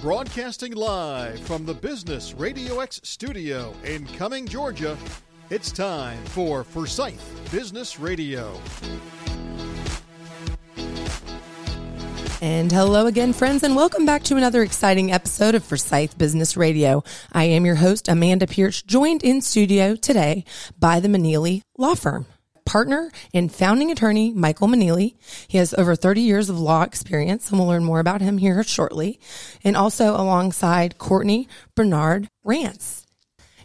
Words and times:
Broadcasting 0.00 0.72
live 0.72 1.38
from 1.40 1.66
the 1.66 1.74
Business 1.74 2.32
Radio 2.32 2.80
X 2.80 3.02
studio 3.04 3.74
in 3.84 4.06
Cumming, 4.06 4.46
Georgia, 4.46 4.96
it's 5.50 5.70
time 5.70 6.24
for 6.24 6.64
Forsyth 6.64 7.50
Business 7.52 8.00
Radio. 8.00 8.58
And 12.40 12.72
hello 12.72 13.08
again, 13.08 13.34
friends, 13.34 13.62
and 13.62 13.76
welcome 13.76 14.06
back 14.06 14.22
to 14.22 14.38
another 14.38 14.62
exciting 14.62 15.12
episode 15.12 15.54
of 15.54 15.64
Forsyth 15.64 16.16
Business 16.16 16.56
Radio. 16.56 17.04
I 17.34 17.44
am 17.44 17.66
your 17.66 17.74
host, 17.74 18.08
Amanda 18.08 18.46
Pearch, 18.46 18.86
joined 18.86 19.22
in 19.22 19.42
studio 19.42 19.96
today 19.96 20.46
by 20.78 21.00
the 21.00 21.08
Manely 21.08 21.60
Law 21.76 21.94
Firm 21.94 22.24
partner 22.70 23.10
and 23.34 23.52
founding 23.52 23.90
attorney, 23.90 24.32
Michael 24.32 24.68
Manely. 24.68 25.16
He 25.48 25.58
has 25.58 25.74
over 25.74 25.96
30 25.96 26.20
years 26.20 26.48
of 26.48 26.60
law 26.60 26.82
experience, 26.82 27.50
and 27.50 27.58
we'll 27.58 27.66
learn 27.66 27.82
more 27.82 27.98
about 27.98 28.20
him 28.20 28.38
here 28.38 28.62
shortly. 28.62 29.18
And 29.64 29.76
also 29.76 30.12
alongside 30.12 30.96
Courtney 30.96 31.48
Bernard 31.74 32.28
Rance. 32.44 33.08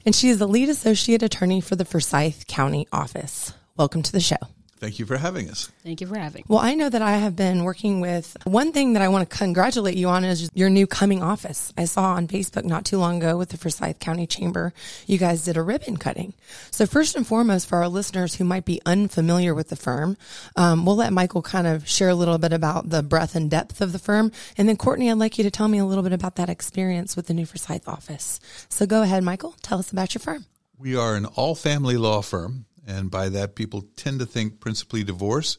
And 0.08 0.16
she 0.16 0.30
is 0.30 0.40
the 0.40 0.48
lead 0.48 0.70
associate 0.70 1.22
attorney 1.22 1.62
for 1.62 1.76
the 1.76 1.86
Forsyth 1.86 2.48
County 2.48 2.88
office. 2.91 3.54
Welcome 3.77 4.02
to 4.02 4.12
the 4.12 4.20
show. 4.20 4.55
Thank 4.86 5.00
you 5.00 5.08
for 5.08 5.18
having 5.18 5.50
us. 5.50 5.72
Thank 5.84 6.00
you 6.00 6.06
for 6.06 6.16
having. 6.16 6.44
Well, 6.48 6.60
I 6.60 6.76
know 6.76 6.90
that 6.90 7.02
I 7.02 7.14
have 7.14 7.36
been 7.36 7.64
working 7.64 8.02
with 8.02 8.38
one 8.44 8.72
thing 8.72 8.94
that 8.94 9.02
I 9.02 9.08
want 9.08 9.28
to 9.28 9.36
congratulate 9.36 9.98
you 9.98 10.10
on 10.10 10.24
is 10.24 10.48
your 10.54 10.70
new 10.70 10.86
Cumming 10.86 11.24
office. 11.24 11.74
I 11.76 11.86
saw 11.86 12.14
on 12.14 12.28
Facebook 12.28 12.66
not 12.66 12.86
too 12.86 13.00
long 13.00 13.18
ago 13.18 13.36
with 13.36 13.50
the 13.50 13.58
Forsyth 13.58 13.98
County 13.98 14.28
Chamber, 14.28 14.74
you 15.08 15.18
guys 15.18 15.44
did 15.44 15.58
a 15.58 15.64
ribbon 15.64 15.98
cutting. 15.98 16.36
So 16.70 16.86
first 16.86 17.16
and 17.16 17.26
foremost, 17.26 17.68
for 17.68 17.80
our 17.80 17.88
listeners 17.88 18.36
who 18.36 18.44
might 18.44 18.64
be 18.64 18.80
unfamiliar 18.86 19.56
with 19.56 19.70
the 19.70 19.76
firm, 19.76 20.18
um, 20.56 20.86
we'll 20.86 20.98
let 20.98 21.12
Michael 21.12 21.42
kind 21.42 21.66
of 21.66 21.90
share 21.90 22.10
a 22.10 22.16
little 22.16 22.38
bit 22.38 22.54
about 22.54 22.92
the 22.92 23.02
breadth 23.02 23.36
and 23.36 23.50
depth 23.50 23.82
of 23.82 23.92
the 23.92 23.98
firm, 23.98 24.32
and 24.56 24.70
then 24.70 24.78
Kourtney, 24.78 25.10
I'd 25.10 25.18
like 25.18 25.40
you 25.40 25.44
to 25.46 25.50
tell 25.50 25.68
me 25.68 25.80
a 25.80 25.86
little 25.86 26.04
bit 26.04 26.14
about 26.14 26.36
that 26.36 26.48
experience 26.48 27.16
with 27.16 27.26
the 27.26 27.34
new 27.34 27.48
Forsyth 27.48 27.88
office. 27.88 28.40
So 28.70 28.86
go 28.86 29.02
ahead, 29.02 29.24
Michael. 29.24 29.55
Tell 29.64 29.80
us 29.80 29.92
about 29.92 30.14
your 30.14 30.20
firm. 30.20 30.46
We 30.77 30.96
are 30.96 31.16
an 31.16 31.26
all-family 31.26 31.98
law 31.98 32.22
firm 32.22 32.66
and 32.86 33.10
by 33.10 33.30
that, 33.30 33.55
people 33.55 33.86
tend 33.96 34.20
to 34.20 34.26
think 34.26 34.60
principally 34.60 35.04
divorce. 35.04 35.58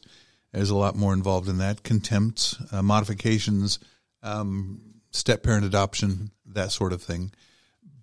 There's 0.53 0.69
a 0.69 0.75
lot 0.75 0.95
more 0.95 1.13
involved 1.13 1.49
in 1.49 1.57
that 1.57 1.83
contempt, 1.83 2.55
uh, 2.71 2.81
modifications, 2.81 3.79
um, 4.23 4.81
step 5.11 5.43
parent 5.43 5.65
adoption, 5.65 6.31
that 6.45 6.71
sort 6.71 6.93
of 6.93 7.01
thing. 7.01 7.31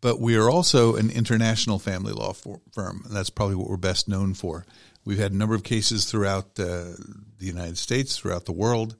But 0.00 0.20
we 0.20 0.36
are 0.36 0.50
also 0.50 0.96
an 0.96 1.10
international 1.10 1.78
family 1.78 2.12
law 2.12 2.34
for, 2.34 2.60
firm, 2.72 3.02
and 3.06 3.16
that's 3.16 3.30
probably 3.30 3.56
what 3.56 3.70
we're 3.70 3.78
best 3.78 4.08
known 4.08 4.34
for. 4.34 4.66
We've 5.04 5.18
had 5.18 5.32
a 5.32 5.36
number 5.36 5.54
of 5.54 5.64
cases 5.64 6.04
throughout 6.04 6.58
uh, 6.58 6.92
the 7.38 7.46
United 7.46 7.78
States, 7.78 8.16
throughout 8.16 8.44
the 8.44 8.52
world, 8.52 8.96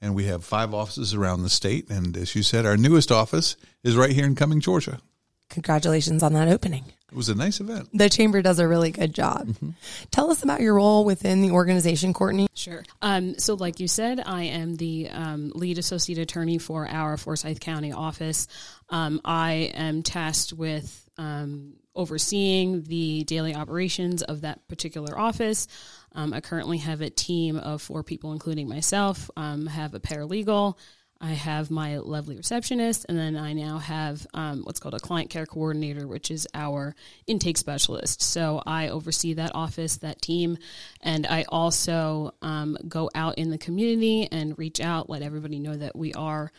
and 0.00 0.14
we 0.14 0.24
have 0.24 0.44
five 0.44 0.74
offices 0.74 1.14
around 1.14 1.42
the 1.42 1.50
state. 1.50 1.90
And 1.90 2.16
as 2.16 2.34
you 2.34 2.42
said, 2.42 2.66
our 2.66 2.76
newest 2.76 3.12
office 3.12 3.56
is 3.84 3.96
right 3.96 4.10
here 4.10 4.26
in 4.26 4.34
Cumming, 4.34 4.60
Georgia. 4.60 5.00
Congratulations 5.48 6.22
on 6.22 6.32
that 6.34 6.48
opening. 6.48 6.84
It 7.10 7.16
was 7.16 7.30
a 7.30 7.34
nice 7.34 7.60
event. 7.60 7.88
The 7.94 8.10
chamber 8.10 8.42
does 8.42 8.58
a 8.58 8.68
really 8.68 8.90
good 8.90 9.14
job. 9.14 9.46
Mm-hmm. 9.48 9.70
Tell 10.10 10.30
us 10.30 10.42
about 10.42 10.60
your 10.60 10.74
role 10.74 11.06
within 11.06 11.40
the 11.40 11.52
organization, 11.52 12.12
Kourtney. 12.12 12.48
Sure. 12.52 12.84
Um, 13.00 13.38
so, 13.38 13.54
like 13.54 13.80
you 13.80 13.88
said, 13.88 14.20
I 14.24 14.44
am 14.44 14.76
the 14.76 15.08
um, 15.10 15.52
lead 15.54 15.78
associate 15.78 16.18
attorney 16.18 16.58
for 16.58 16.86
our 16.86 17.16
Forsyth 17.16 17.60
County 17.60 17.92
office. 17.92 18.46
Um, 18.90 19.22
I 19.24 19.72
am 19.74 20.02
tasked 20.02 20.52
with 20.52 21.08
um, 21.16 21.74
overseeing 21.94 22.82
the 22.82 23.24
daily 23.24 23.54
operations 23.54 24.22
of 24.22 24.42
that 24.42 24.68
particular 24.68 25.18
office. 25.18 25.66
Um, 26.12 26.34
I 26.34 26.40
currently 26.40 26.78
have 26.78 27.00
a 27.00 27.10
team 27.10 27.56
of 27.56 27.80
four 27.80 28.02
people, 28.02 28.32
including 28.32 28.68
myself. 28.68 29.30
Um, 29.34 29.66
have 29.66 29.94
a 29.94 30.00
paralegal 30.00 30.76
I 31.20 31.32
have 31.32 31.70
my 31.70 31.98
lovely 31.98 32.36
receptionist, 32.36 33.06
and 33.08 33.18
then 33.18 33.36
I 33.36 33.52
now 33.52 33.78
have 33.78 34.24
um, 34.34 34.62
what's 34.62 34.78
called 34.78 34.94
a 34.94 35.00
client 35.00 35.30
care 35.30 35.46
coordinator, 35.46 36.06
which 36.06 36.30
is 36.30 36.46
our 36.54 36.94
intake 37.26 37.58
specialist. 37.58 38.22
So 38.22 38.62
I 38.64 38.88
oversee 38.88 39.34
that 39.34 39.52
office, 39.54 39.96
that 39.98 40.22
team, 40.22 40.58
and 41.00 41.26
I 41.26 41.44
also 41.48 42.34
um, 42.40 42.78
go 42.86 43.10
out 43.16 43.36
in 43.36 43.50
the 43.50 43.58
community 43.58 44.28
and 44.30 44.56
reach 44.58 44.80
out, 44.80 45.10
let 45.10 45.22
everybody 45.22 45.58
know 45.58 45.76
that 45.76 45.96
we 45.96 46.14
are 46.14 46.52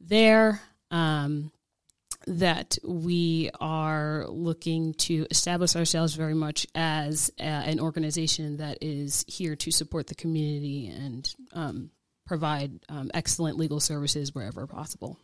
there. 0.00 0.60
Um, 0.90 1.52
that 2.26 2.78
we 2.84 3.50
are 3.60 4.26
looking 4.28 4.94
to 4.94 5.26
establish 5.30 5.74
ourselves 5.74 6.14
very 6.14 6.34
much 6.34 6.66
as 6.72 7.32
a, 7.40 7.42
an 7.42 7.80
organization 7.80 8.58
that 8.58 8.78
is 8.80 9.24
here 9.26 9.56
to 9.56 9.72
support 9.72 10.06
the 10.06 10.14
community 10.14 10.86
and 10.86 11.34
um, 11.52 11.90
provide 12.24 12.80
um, 12.88 13.10
excellent 13.14 13.56
legal 13.58 13.80
services 13.80 14.34
wherever 14.34 14.66
possible. 14.66 15.18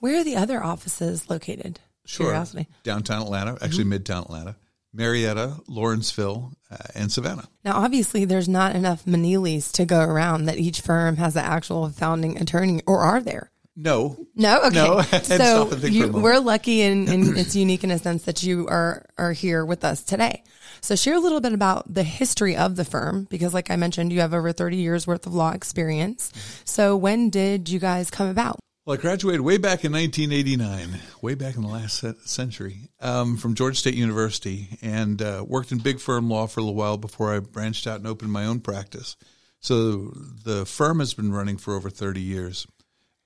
Where 0.00 0.20
are 0.20 0.24
the 0.24 0.36
other 0.36 0.62
offices 0.62 1.30
located? 1.30 1.80
Sure. 2.04 2.26
Curiosity. 2.26 2.66
Downtown 2.82 3.22
Atlanta, 3.22 3.58
actually 3.62 3.84
mm-hmm. 3.84 3.94
Midtown 3.94 4.24
Atlanta. 4.24 4.56
Marietta, 4.92 5.56
Lawrenceville, 5.68 6.52
uh, 6.70 6.76
and 6.94 7.12
Savannah. 7.12 7.48
Now, 7.64 7.76
obviously, 7.76 8.24
there's 8.24 8.48
not 8.48 8.74
enough 8.74 9.04
Manelys 9.04 9.70
to 9.72 9.84
go 9.84 10.00
around 10.00 10.46
that 10.46 10.58
each 10.58 10.80
firm 10.80 11.16
has 11.16 11.36
an 11.36 11.44
actual 11.44 11.88
founding 11.90 12.40
attorney, 12.40 12.82
or 12.86 12.98
are 12.98 13.20
there? 13.20 13.52
No. 13.76 14.16
No. 14.34 14.62
Okay. 14.62 14.74
No. 14.74 15.00
so 15.22 15.76
you, 15.86 16.08
we're 16.08 16.40
lucky, 16.40 16.82
and, 16.82 17.08
and 17.10 17.38
it's 17.38 17.54
unique 17.54 17.84
in 17.84 17.90
a 17.90 17.98
sense 17.98 18.24
that 18.24 18.42
you 18.42 18.66
are 18.66 19.06
are 19.16 19.32
here 19.32 19.64
with 19.64 19.84
us 19.84 20.02
today. 20.02 20.42
So 20.80 20.96
share 20.96 21.14
a 21.14 21.20
little 21.20 21.40
bit 21.40 21.52
about 21.52 21.92
the 21.92 22.02
history 22.02 22.56
of 22.56 22.76
the 22.76 22.84
firm 22.84 23.26
because 23.30 23.54
like 23.54 23.70
I 23.70 23.76
mentioned, 23.76 24.12
you 24.12 24.20
have 24.20 24.34
over 24.34 24.52
30 24.52 24.76
years 24.76 25.06
worth 25.06 25.26
of 25.26 25.34
law 25.34 25.52
experience. 25.52 26.32
So 26.64 26.96
when 26.96 27.30
did 27.30 27.68
you 27.68 27.78
guys 27.78 28.10
come 28.10 28.28
about? 28.28 28.58
Well, 28.86 28.96
I 28.96 29.00
graduated 29.00 29.42
way 29.42 29.58
back 29.58 29.84
in 29.84 29.92
1989, 29.92 31.00
way 31.20 31.34
back 31.34 31.54
in 31.54 31.62
the 31.62 31.68
last 31.68 32.02
century, 32.26 32.88
um, 32.98 33.36
from 33.36 33.54
Georgia 33.54 33.76
State 33.76 33.94
University, 33.94 34.78
and 34.80 35.20
uh, 35.20 35.44
worked 35.46 35.70
in 35.70 35.78
big 35.78 36.00
firm 36.00 36.30
law 36.30 36.46
for 36.46 36.60
a 36.60 36.62
little 36.62 36.74
while 36.74 36.96
before 36.96 37.34
I 37.34 37.40
branched 37.40 37.86
out 37.86 37.98
and 37.98 38.06
opened 38.06 38.32
my 38.32 38.46
own 38.46 38.60
practice. 38.60 39.16
So 39.60 40.12
the 40.44 40.64
firm 40.64 41.00
has 41.00 41.12
been 41.12 41.30
running 41.30 41.58
for 41.58 41.74
over 41.74 41.90
30 41.90 42.22
years. 42.22 42.66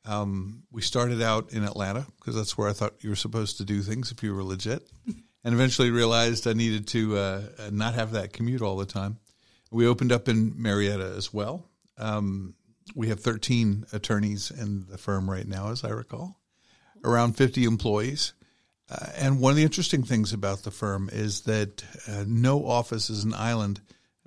Um, 0.05 0.65
we 0.73 0.83
started 0.83 1.23
out 1.23 1.53
in 1.53 1.63
Atlanta 1.63 2.07
because 2.19 2.35
that's 2.35 2.59
where 2.59 2.69
I 2.69 2.73
thought 2.73 3.03
you 3.03 3.11
were 3.11 3.17
supposed 3.17 3.57
to 3.59 3.65
do 3.65 3.81
things 3.81 4.11
if 4.11 4.23
you 4.23 4.35
were 4.35 4.45
legit 4.45 4.87
and 5.45 5.55
eventually 5.55 5.91
realized 5.91 6.47
I 6.47 6.55
needed 6.55 6.89
to 6.89 7.17
uh, 7.17 7.43
not 7.71 7.95
have 7.95 8.13
that 8.13 8.33
commute 8.33 8.63
all 8.63 8.77
the 8.77 8.87
time. 8.87 9.19
We 9.71 9.87
opened 9.87 10.13
up 10.13 10.29
in 10.29 10.55
Marietta 10.57 11.15
as 11.17 11.33
well. 11.33 11.69
Um, 11.99 12.55
we 12.95 13.09
have 13.09 13.21
13 13.21 13.87
attorneys 13.93 14.51
in 14.51 14.87
the 14.89 14.99
firm 14.99 15.31
right 15.31 15.47
now, 15.47 15.71
as 15.71 15.85
I 15.85 15.91
recall, 15.91 16.41
around 17.05 17.37
50 17.37 17.65
employees. 17.65 18.33
Uh, 18.91 19.07
and 19.17 19.41
one 19.41 19.51
of 19.51 19.57
the 19.57 19.63
interesting 19.63 20.03
things 20.03 20.33
about 20.33 20.63
the 20.63 20.71
firm 20.71 21.09
is 21.13 21.43
that 21.43 21.85
uh, 22.09 22.25
no 22.27 22.67
office 22.67 23.11
is 23.11 23.25
an 23.25 23.35
island. 23.35 23.81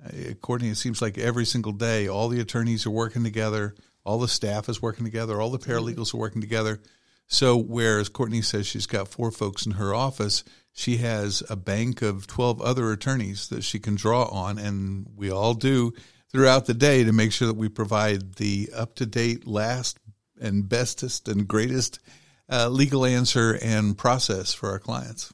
Uh, 0.04 0.10
according, 0.30 0.68
it 0.68 0.76
seems 0.76 1.00
like 1.00 1.18
every 1.18 1.44
single 1.44 1.72
day, 1.72 2.08
all 2.08 2.28
the 2.28 2.40
attorneys 2.40 2.86
are 2.86 2.90
working 2.90 3.24
together, 3.24 3.74
all 4.04 4.18
the 4.18 4.28
staff 4.28 4.68
is 4.68 4.82
working 4.82 5.04
together, 5.04 5.40
all 5.40 5.50
the 5.50 5.58
paralegals 5.58 6.14
are 6.14 6.18
working 6.18 6.40
together. 6.40 6.80
So, 7.28 7.56
whereas 7.56 8.08
Kourtney 8.08 8.42
says 8.42 8.66
she's 8.66 8.86
got 8.86 9.08
four 9.08 9.30
folks 9.30 9.66
in 9.66 9.72
her 9.72 9.94
office, 9.94 10.44
she 10.78 10.98
has 10.98 11.42
a 11.50 11.56
bank 11.56 12.02
of 12.02 12.28
12 12.28 12.62
other 12.62 12.92
attorneys 12.92 13.48
that 13.48 13.64
she 13.64 13.80
can 13.80 13.96
draw 13.96 14.26
on, 14.26 14.58
and 14.58 15.08
we 15.16 15.28
all 15.28 15.54
do 15.54 15.92
throughout 16.30 16.66
the 16.66 16.74
day 16.74 17.02
to 17.02 17.10
make 17.12 17.32
sure 17.32 17.48
that 17.48 17.56
we 17.56 17.68
provide 17.68 18.34
the 18.34 18.70
up 18.72 18.94
to 18.94 19.04
date, 19.04 19.44
last, 19.44 19.98
and 20.40 20.68
bestest 20.68 21.26
and 21.26 21.48
greatest 21.48 21.98
uh, 22.48 22.68
legal 22.68 23.04
answer 23.04 23.58
and 23.60 23.98
process 23.98 24.54
for 24.54 24.70
our 24.70 24.78
clients. 24.78 25.32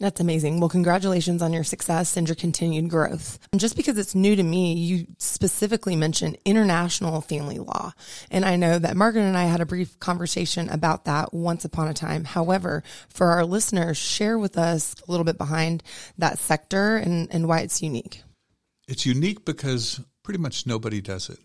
That's 0.00 0.18
amazing. 0.18 0.60
Well, 0.60 0.70
congratulations 0.70 1.42
on 1.42 1.52
your 1.52 1.62
success 1.62 2.16
and 2.16 2.26
your 2.26 2.34
continued 2.34 2.88
growth. 2.88 3.38
And 3.52 3.60
just 3.60 3.76
because 3.76 3.98
it's 3.98 4.14
new 4.14 4.34
to 4.34 4.42
me, 4.42 4.72
you 4.72 5.06
specifically 5.18 5.94
mentioned 5.94 6.38
international 6.46 7.20
family 7.20 7.58
law. 7.58 7.92
And 8.30 8.46
I 8.46 8.56
know 8.56 8.78
that 8.78 8.96
Margaret 8.96 9.24
and 9.24 9.36
I 9.36 9.44
had 9.44 9.60
a 9.60 9.66
brief 9.66 10.00
conversation 10.00 10.70
about 10.70 11.04
that 11.04 11.34
once 11.34 11.66
upon 11.66 11.88
a 11.88 11.92
time. 11.92 12.24
However, 12.24 12.82
for 13.10 13.26
our 13.26 13.44
listeners, 13.44 13.98
share 13.98 14.38
with 14.38 14.56
us 14.56 14.94
a 15.06 15.10
little 15.10 15.24
bit 15.24 15.36
behind 15.36 15.82
that 16.16 16.38
sector 16.38 16.96
and, 16.96 17.28
and 17.30 17.46
why 17.46 17.60
it's 17.60 17.82
unique. 17.82 18.22
It's 18.88 19.04
unique 19.04 19.44
because 19.44 20.00
pretty 20.22 20.40
much 20.40 20.66
nobody 20.66 21.02
does 21.02 21.28
it. 21.28 21.38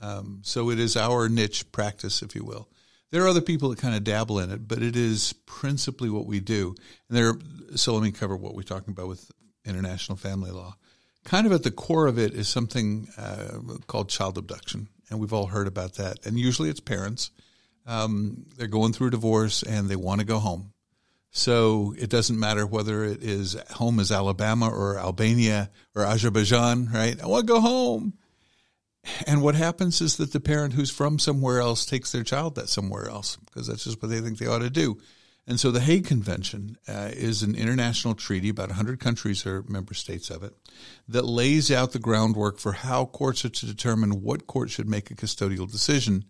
Um, 0.00 0.42
so 0.44 0.70
it 0.70 0.78
is 0.78 0.96
our 0.96 1.28
niche 1.28 1.72
practice, 1.72 2.22
if 2.22 2.36
you 2.36 2.44
will. 2.44 2.68
There 3.10 3.24
are 3.24 3.28
other 3.28 3.40
people 3.40 3.70
that 3.70 3.78
kind 3.78 3.94
of 3.94 4.04
dabble 4.04 4.38
in 4.38 4.50
it, 4.50 4.68
but 4.68 4.82
it 4.82 4.96
is 4.96 5.32
principally 5.46 6.10
what 6.10 6.26
we 6.26 6.40
do. 6.40 6.74
And 7.08 7.16
there, 7.16 7.34
so 7.74 7.94
let 7.94 8.02
me 8.02 8.12
cover 8.12 8.36
what 8.36 8.54
we're 8.54 8.62
talking 8.62 8.92
about 8.92 9.08
with 9.08 9.30
international 9.64 10.16
family 10.16 10.50
law. 10.50 10.76
Kind 11.24 11.46
of 11.46 11.52
at 11.52 11.62
the 11.62 11.70
core 11.70 12.06
of 12.06 12.18
it 12.18 12.34
is 12.34 12.48
something 12.48 13.08
uh, 13.16 13.76
called 13.86 14.08
child 14.08 14.38
abduction, 14.38 14.88
and 15.10 15.20
we've 15.20 15.32
all 15.32 15.46
heard 15.46 15.66
about 15.66 15.94
that. 15.94 16.24
And 16.26 16.38
usually 16.38 16.70
it's 16.70 16.80
parents. 16.80 17.30
Um, 17.86 18.46
they're 18.56 18.66
going 18.66 18.92
through 18.92 19.08
a 19.08 19.12
divorce 19.12 19.62
and 19.62 19.88
they 19.88 19.96
want 19.96 20.20
to 20.20 20.26
go 20.26 20.38
home. 20.38 20.72
So 21.30 21.94
it 21.98 22.10
doesn't 22.10 22.38
matter 22.38 22.66
whether 22.66 23.04
it 23.04 23.22
is 23.22 23.56
home 23.72 24.00
is 24.00 24.12
Alabama 24.12 24.68
or 24.68 24.98
Albania 24.98 25.70
or 25.94 26.04
Azerbaijan, 26.04 26.90
right? 26.92 27.20
I 27.22 27.26
want 27.26 27.46
to 27.46 27.52
go 27.52 27.60
home. 27.60 28.14
And 29.26 29.42
what 29.42 29.54
happens 29.54 30.00
is 30.00 30.16
that 30.16 30.32
the 30.32 30.40
parent 30.40 30.74
who's 30.74 30.90
from 30.90 31.18
somewhere 31.18 31.60
else 31.60 31.84
takes 31.84 32.12
their 32.12 32.24
child 32.24 32.54
that 32.54 32.68
somewhere 32.68 33.08
else 33.08 33.36
because 33.36 33.66
that's 33.66 33.84
just 33.84 34.02
what 34.02 34.10
they 34.10 34.20
think 34.20 34.38
they 34.38 34.46
ought 34.46 34.60
to 34.60 34.70
do. 34.70 34.98
And 35.48 35.58
so 35.58 35.70
the 35.70 35.80
Hague 35.80 36.04
Convention 36.04 36.76
uh, 36.86 37.08
is 37.10 37.42
an 37.42 37.54
international 37.54 38.14
treaty, 38.14 38.50
about 38.50 38.68
100 38.68 39.00
countries 39.00 39.46
are 39.46 39.62
member 39.62 39.94
states 39.94 40.28
of 40.28 40.42
it, 40.42 40.52
that 41.08 41.24
lays 41.24 41.72
out 41.72 41.92
the 41.92 41.98
groundwork 41.98 42.58
for 42.58 42.72
how 42.72 43.06
courts 43.06 43.46
are 43.46 43.48
to 43.48 43.66
determine 43.66 44.22
what 44.22 44.46
court 44.46 44.68
should 44.68 44.88
make 44.88 45.10
a 45.10 45.14
custodial 45.14 45.70
decision 45.70 46.26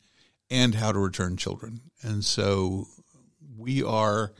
and 0.50 0.76
how 0.76 0.92
to 0.92 1.00
return 1.00 1.36
children. 1.36 1.80
And 2.00 2.24
so 2.24 2.86
we 3.56 3.82
are 3.82 4.32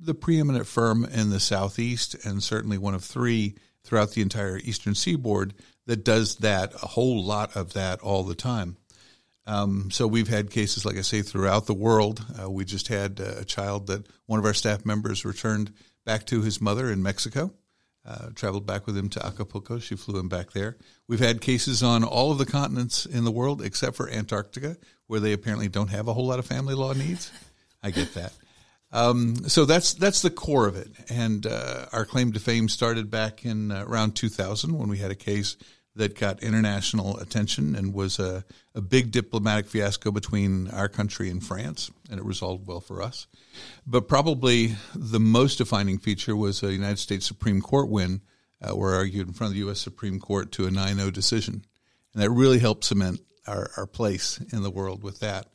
the 0.00 0.14
preeminent 0.14 0.66
firm 0.66 1.04
in 1.04 1.30
the 1.30 1.40
Southeast 1.40 2.16
and 2.26 2.42
certainly 2.42 2.78
one 2.78 2.94
of 2.94 3.04
three 3.04 3.54
throughout 3.84 4.10
the 4.10 4.22
entire 4.22 4.58
Eastern 4.58 4.96
seaboard 4.96 5.54
that 5.86 6.04
does 6.04 6.36
that, 6.36 6.74
a 6.74 6.86
whole 6.86 7.24
lot 7.24 7.56
of 7.56 7.72
that 7.74 8.00
all 8.00 8.22
the 8.22 8.34
time. 8.34 8.76
Um, 9.46 9.90
so 9.92 10.06
we've 10.08 10.28
had 10.28 10.50
cases, 10.50 10.84
like 10.84 10.96
I 10.96 11.02
say, 11.02 11.22
throughout 11.22 11.66
the 11.66 11.74
world. 11.74 12.24
Uh, 12.40 12.50
we 12.50 12.64
just 12.64 12.88
had 12.88 13.20
uh, 13.20 13.40
a 13.40 13.44
child 13.44 13.86
that 13.86 14.06
one 14.26 14.40
of 14.40 14.44
our 14.44 14.54
staff 14.54 14.84
members 14.84 15.24
returned 15.24 15.72
back 16.04 16.26
to 16.26 16.42
his 16.42 16.60
mother 16.60 16.90
in 16.90 17.02
Mexico. 17.02 17.52
Uh, 18.04 18.28
traveled 18.36 18.64
back 18.64 18.86
with 18.86 18.96
him 18.96 19.08
to 19.08 19.26
Acapulco. 19.26 19.80
She 19.80 19.96
flew 19.96 20.20
him 20.20 20.28
back 20.28 20.52
there. 20.52 20.76
We've 21.08 21.18
had 21.18 21.40
cases 21.40 21.82
on 21.82 22.04
all 22.04 22.30
of 22.30 22.38
the 22.38 22.46
continents 22.46 23.04
in 23.04 23.24
the 23.24 23.32
world 23.32 23.60
except 23.60 23.96
for 23.96 24.08
Antarctica, 24.08 24.76
where 25.08 25.18
they 25.18 25.32
apparently 25.32 25.68
don't 25.68 25.90
have 25.90 26.06
a 26.06 26.14
whole 26.14 26.26
lot 26.26 26.38
of 26.38 26.46
family 26.46 26.74
law 26.74 26.92
needs. 26.92 27.32
I 27.82 27.90
get 27.90 28.14
that. 28.14 28.32
Um, 28.92 29.36
so 29.48 29.64
that's 29.64 29.94
that's 29.94 30.22
the 30.22 30.30
core 30.30 30.66
of 30.66 30.76
it. 30.76 30.90
And 31.08 31.46
uh, 31.46 31.86
our 31.92 32.04
claim 32.04 32.32
to 32.32 32.40
fame 32.40 32.68
started 32.68 33.10
back 33.10 33.44
in 33.44 33.72
uh, 33.72 33.84
around 33.86 34.14
2000 34.14 34.76
when 34.78 34.88
we 34.88 34.98
had 34.98 35.10
a 35.10 35.16
case 35.16 35.56
that 35.96 36.18
got 36.18 36.42
international 36.42 37.18
attention 37.18 37.74
and 37.74 37.94
was 37.94 38.18
a, 38.18 38.44
a 38.74 38.80
big 38.82 39.10
diplomatic 39.10 39.66
fiasco 39.66 40.12
between 40.12 40.68
our 40.68 40.88
country 40.88 41.30
and 41.30 41.42
France, 41.42 41.90
and 42.10 42.20
it 42.20 42.24
resolved 42.24 42.66
well 42.66 42.80
for 42.80 43.02
us. 43.02 43.26
But 43.86 44.06
probably 44.06 44.76
the 44.94 45.20
most 45.20 45.56
defining 45.56 45.98
feature 45.98 46.36
was 46.36 46.62
a 46.62 46.72
United 46.72 46.98
States 46.98 47.26
Supreme 47.26 47.62
Court 47.62 47.88
win, 47.88 48.20
uh, 48.60 48.76
where 48.76 48.94
I 48.94 48.98
argued 48.98 49.26
in 49.26 49.32
front 49.32 49.52
of 49.52 49.54
the 49.54 49.60
U.S. 49.60 49.80
Supreme 49.80 50.20
Court 50.20 50.52
to 50.52 50.66
a 50.66 50.70
9 50.70 50.96
0 50.96 51.10
decision. 51.10 51.64
And 52.12 52.22
that 52.22 52.30
really 52.30 52.58
helped 52.58 52.84
cement 52.84 53.20
our, 53.46 53.70
our 53.76 53.86
place 53.86 54.38
in 54.52 54.62
the 54.62 54.70
world 54.70 55.02
with 55.02 55.20
that. 55.20 55.46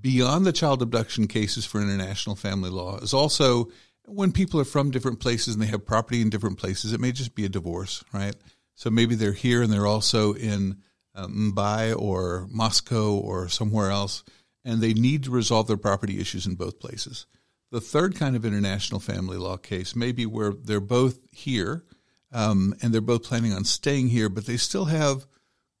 Beyond 0.00 0.44
the 0.44 0.52
child 0.52 0.82
abduction 0.82 1.28
cases 1.28 1.64
for 1.64 1.80
international 1.80 2.36
family 2.36 2.70
law 2.70 2.98
is 2.98 3.14
also 3.14 3.70
when 4.06 4.32
people 4.32 4.60
are 4.60 4.64
from 4.64 4.90
different 4.90 5.20
places 5.20 5.54
and 5.54 5.62
they 5.62 5.68
have 5.68 5.86
property 5.86 6.20
in 6.20 6.30
different 6.30 6.58
places, 6.58 6.92
it 6.92 7.00
may 7.00 7.12
just 7.12 7.34
be 7.34 7.44
a 7.44 7.48
divorce, 7.48 8.04
right? 8.12 8.36
So 8.74 8.90
maybe 8.90 9.14
they're 9.14 9.32
here 9.32 9.62
and 9.62 9.72
they're 9.72 9.86
also 9.86 10.34
in 10.34 10.78
uh, 11.14 11.26
Mumbai 11.26 11.98
or 11.98 12.46
Moscow 12.50 13.14
or 13.14 13.48
somewhere 13.48 13.90
else, 13.90 14.24
and 14.64 14.80
they 14.80 14.94
need 14.94 15.24
to 15.24 15.30
resolve 15.30 15.68
their 15.68 15.76
property 15.76 16.20
issues 16.20 16.46
in 16.46 16.54
both 16.54 16.80
places. 16.80 17.26
The 17.70 17.80
third 17.80 18.16
kind 18.16 18.36
of 18.36 18.44
international 18.44 19.00
family 19.00 19.36
law 19.36 19.56
case 19.56 19.96
may 19.96 20.12
be 20.12 20.26
where 20.26 20.52
they're 20.52 20.80
both 20.80 21.18
here 21.30 21.84
um, 22.32 22.74
and 22.82 22.92
they're 22.92 23.00
both 23.00 23.24
planning 23.24 23.52
on 23.52 23.64
staying 23.64 24.08
here, 24.08 24.28
but 24.28 24.46
they 24.46 24.56
still 24.56 24.86
have 24.86 25.26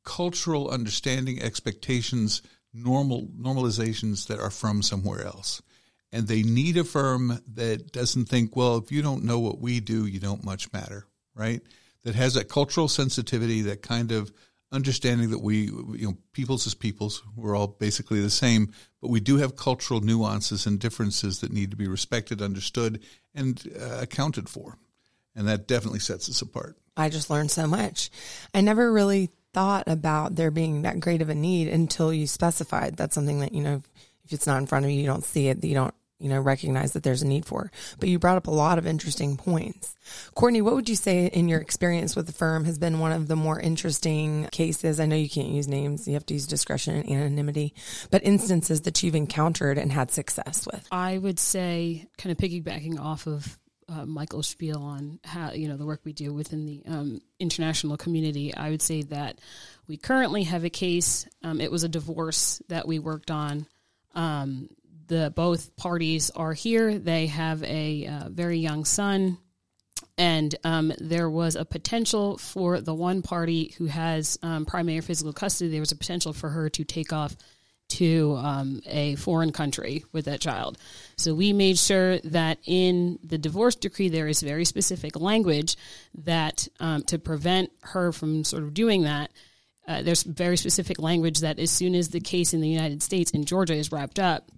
cultural 0.04 0.70
understanding, 0.70 1.42
expectations, 1.42 2.42
normal 2.74 3.28
normalizations 3.38 4.26
that 4.26 4.40
are 4.40 4.50
from 4.50 4.82
somewhere 4.82 5.24
else. 5.24 5.62
And 6.12 6.28
they 6.28 6.42
need 6.42 6.76
a 6.76 6.84
firm 6.84 7.40
that 7.54 7.92
doesn't 7.92 8.26
think, 8.26 8.54
well, 8.54 8.76
if 8.76 8.92
you 8.92 9.02
don't 9.02 9.24
know 9.24 9.38
what 9.38 9.60
we 9.60 9.80
do, 9.80 10.06
you 10.06 10.20
don't 10.20 10.44
much 10.44 10.72
matter, 10.72 11.06
right? 11.34 11.62
that 12.04 12.14
has 12.14 12.34
that 12.34 12.48
cultural 12.48 12.86
sensitivity, 12.86 13.62
that 13.62 13.82
kind 13.82 14.12
of 14.12 14.32
understanding 14.70 15.30
that 15.30 15.40
we, 15.40 15.64
you 15.64 16.06
know, 16.06 16.16
peoples 16.32 16.66
as 16.66 16.74
peoples, 16.74 17.22
we're 17.36 17.56
all 17.56 17.66
basically 17.66 18.20
the 18.20 18.30
same, 18.30 18.72
but 19.00 19.10
we 19.10 19.20
do 19.20 19.38
have 19.38 19.56
cultural 19.56 20.00
nuances 20.00 20.66
and 20.66 20.78
differences 20.78 21.40
that 21.40 21.52
need 21.52 21.70
to 21.70 21.76
be 21.76 21.88
respected, 21.88 22.42
understood, 22.42 23.02
and 23.34 23.72
uh, 23.80 23.98
accounted 24.00 24.48
for. 24.48 24.78
And 25.34 25.48
that 25.48 25.66
definitely 25.66 26.00
sets 26.00 26.28
us 26.28 26.42
apart. 26.42 26.76
I 26.96 27.08
just 27.08 27.30
learned 27.30 27.50
so 27.50 27.66
much. 27.66 28.10
I 28.52 28.60
never 28.60 28.92
really 28.92 29.30
thought 29.54 29.84
about 29.86 30.34
there 30.34 30.50
being 30.50 30.82
that 30.82 31.00
great 31.00 31.22
of 31.22 31.30
a 31.30 31.34
need 31.34 31.68
until 31.68 32.12
you 32.12 32.26
specified 32.26 32.96
that's 32.96 33.14
something 33.14 33.40
that, 33.40 33.52
you 33.52 33.62
know, 33.62 33.82
if 34.24 34.32
it's 34.32 34.46
not 34.46 34.58
in 34.58 34.66
front 34.66 34.84
of 34.84 34.90
you, 34.90 35.00
you 35.00 35.06
don't 35.06 35.24
see 35.24 35.48
it, 35.48 35.64
you 35.64 35.74
don't 35.74 35.94
you 36.20 36.28
know, 36.28 36.40
recognize 36.40 36.92
that 36.92 37.02
there's 37.02 37.22
a 37.22 37.26
need 37.26 37.44
for. 37.44 37.70
But 37.98 38.08
you 38.08 38.18
brought 38.18 38.36
up 38.36 38.46
a 38.46 38.52
lot 38.52 38.78
of 38.78 38.86
interesting 38.86 39.36
points. 39.36 39.94
Kourtney, 40.36 40.62
what 40.62 40.74
would 40.74 40.88
you 40.88 40.96
say 40.96 41.26
in 41.26 41.48
your 41.48 41.60
experience 41.60 42.14
with 42.14 42.26
the 42.26 42.32
firm 42.32 42.64
has 42.64 42.78
been 42.78 42.98
one 42.98 43.12
of 43.12 43.28
the 43.28 43.36
more 43.36 43.60
interesting 43.60 44.48
cases? 44.52 45.00
I 45.00 45.06
know 45.06 45.16
you 45.16 45.28
can't 45.28 45.48
use 45.48 45.68
names, 45.68 46.06
you 46.06 46.14
have 46.14 46.26
to 46.26 46.34
use 46.34 46.46
discretion 46.46 46.96
and 46.96 47.10
anonymity, 47.10 47.74
but 48.10 48.24
instances 48.24 48.82
that 48.82 49.02
you've 49.02 49.14
encountered 49.14 49.76
and 49.76 49.92
had 49.92 50.10
success 50.10 50.66
with. 50.66 50.86
I 50.90 51.18
would 51.18 51.38
say, 51.38 52.06
kind 52.16 52.30
of 52.30 52.38
piggybacking 52.38 52.98
off 52.98 53.26
of 53.26 53.58
uh, 53.88 54.06
Michael's 54.06 54.48
spiel 54.48 54.82
on 54.82 55.20
how 55.24 55.52
you 55.52 55.68
know 55.68 55.76
the 55.76 55.86
work 55.86 56.00
we 56.04 56.12
do 56.12 56.32
within 56.32 56.66
the 56.66 56.82
um, 56.86 57.20
international 57.38 57.96
community, 57.96 58.54
I 58.54 58.70
would 58.70 58.82
say 58.82 59.02
that 59.02 59.38
we 59.86 59.96
currently 59.96 60.44
have 60.44 60.64
a 60.64 60.70
case. 60.70 61.26
Um, 61.42 61.60
it 61.60 61.70
was 61.70 61.84
a 61.84 61.88
divorce 61.88 62.62
that 62.68 62.86
we 62.86 62.98
worked 62.98 63.30
on. 63.30 63.66
Um, 64.14 64.68
the 65.06 65.32
both 65.34 65.76
parties 65.76 66.30
are 66.30 66.52
here. 66.52 66.98
They 66.98 67.26
have 67.26 67.62
a 67.62 68.06
uh, 68.06 68.28
very 68.30 68.58
young 68.58 68.84
son, 68.84 69.38
and 70.16 70.54
um, 70.64 70.92
there 70.98 71.28
was 71.28 71.56
a 71.56 71.64
potential 71.64 72.38
for 72.38 72.80
the 72.80 72.94
one 72.94 73.22
party 73.22 73.74
who 73.78 73.86
has 73.86 74.38
um, 74.42 74.64
primary 74.64 75.00
physical 75.00 75.32
custody. 75.32 75.70
There 75.70 75.80
was 75.80 75.92
a 75.92 75.96
potential 75.96 76.32
for 76.32 76.50
her 76.50 76.70
to 76.70 76.84
take 76.84 77.12
off 77.12 77.36
to 77.98 78.36
um, 78.36 78.80
a 78.86 79.14
foreign 79.16 79.52
country 79.52 80.04
with 80.12 80.24
that 80.24 80.40
child. 80.40 80.78
So 81.16 81.34
we 81.34 81.52
made 81.52 81.78
sure 81.78 82.18
that 82.20 82.58
in 82.64 83.18
the 83.22 83.38
divorce 83.38 83.76
decree 83.76 84.08
there 84.08 84.28
is 84.28 84.42
very 84.42 84.64
specific 84.64 85.20
language 85.20 85.76
that 86.24 86.66
um, 86.80 87.02
to 87.04 87.18
prevent 87.18 87.70
her 87.82 88.12
from 88.12 88.44
sort 88.44 88.62
of 88.62 88.74
doing 88.74 89.02
that. 89.02 89.30
Uh, 89.86 90.02
there's 90.02 90.22
very 90.22 90.56
specific 90.56 90.98
language 90.98 91.40
that 91.40 91.58
as 91.58 91.70
soon 91.70 91.94
as 91.94 92.08
the 92.08 92.20
case 92.20 92.54
in 92.54 92.60
the 92.60 92.68
United 92.68 93.02
States 93.02 93.30
in 93.32 93.44
Georgia 93.44 93.74
is 93.74 93.92
wrapped 93.92 94.18
up, 94.18 94.50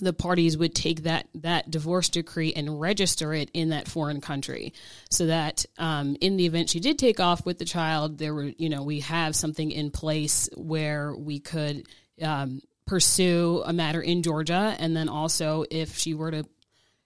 the 0.00 0.12
parties 0.12 0.56
would 0.56 0.74
take 0.74 1.02
that 1.02 1.28
that 1.34 1.70
divorce 1.70 2.08
decree 2.08 2.52
and 2.54 2.80
register 2.80 3.34
it 3.34 3.50
in 3.52 3.70
that 3.70 3.88
foreign 3.88 4.20
country, 4.20 4.72
so 5.10 5.26
that 5.26 5.66
um, 5.78 6.16
in 6.20 6.36
the 6.36 6.46
event 6.46 6.70
she 6.70 6.80
did 6.80 6.98
take 6.98 7.20
off 7.20 7.44
with 7.44 7.58
the 7.58 7.64
child, 7.64 8.18
there 8.18 8.34
were 8.34 8.50
you 8.56 8.68
know 8.68 8.82
we 8.82 9.00
have 9.00 9.36
something 9.36 9.70
in 9.70 9.90
place 9.90 10.48
where 10.56 11.14
we 11.14 11.38
could 11.38 11.86
um, 12.22 12.60
pursue 12.86 13.62
a 13.64 13.72
matter 13.72 14.00
in 14.00 14.22
Georgia, 14.22 14.76
and 14.78 14.96
then 14.96 15.08
also 15.08 15.64
if 15.70 15.96
she 15.96 16.14
were 16.14 16.30
to 16.30 16.44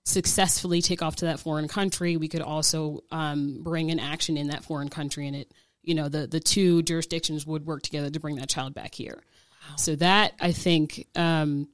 successfully 0.05 0.81
take 0.81 1.03
off 1.03 1.17
to 1.17 1.27
that 1.27 1.41
foreign 1.41 1.69
country, 1.69 2.17
we 2.17 2.29
could 2.29 2.43
also 2.43 3.03
um, 3.11 3.62
bring 3.62 3.91
an 3.91 3.99
action 3.99 4.37
in 4.37 4.49
that 4.49 4.65
foreign 4.65 4.89
country, 4.89 5.27
and 5.27 5.37
it 5.37 5.53
you 5.83 5.95
know 5.95 6.09
the 6.09 6.27
the 6.27 6.41
two 6.41 6.83
jurisdictions 6.83 7.47
would 7.47 7.67
work 7.67 7.83
together 7.83 8.11
to 8.11 8.21
bring 8.21 8.37
that 8.37 8.49
child 8.49 8.75
back 8.75 8.95
here. 8.95 9.23
Wow. 9.69 9.77
So 9.77 9.97
that 9.97 10.33
I 10.41 10.53
think 10.53 11.07
um, 11.15 11.69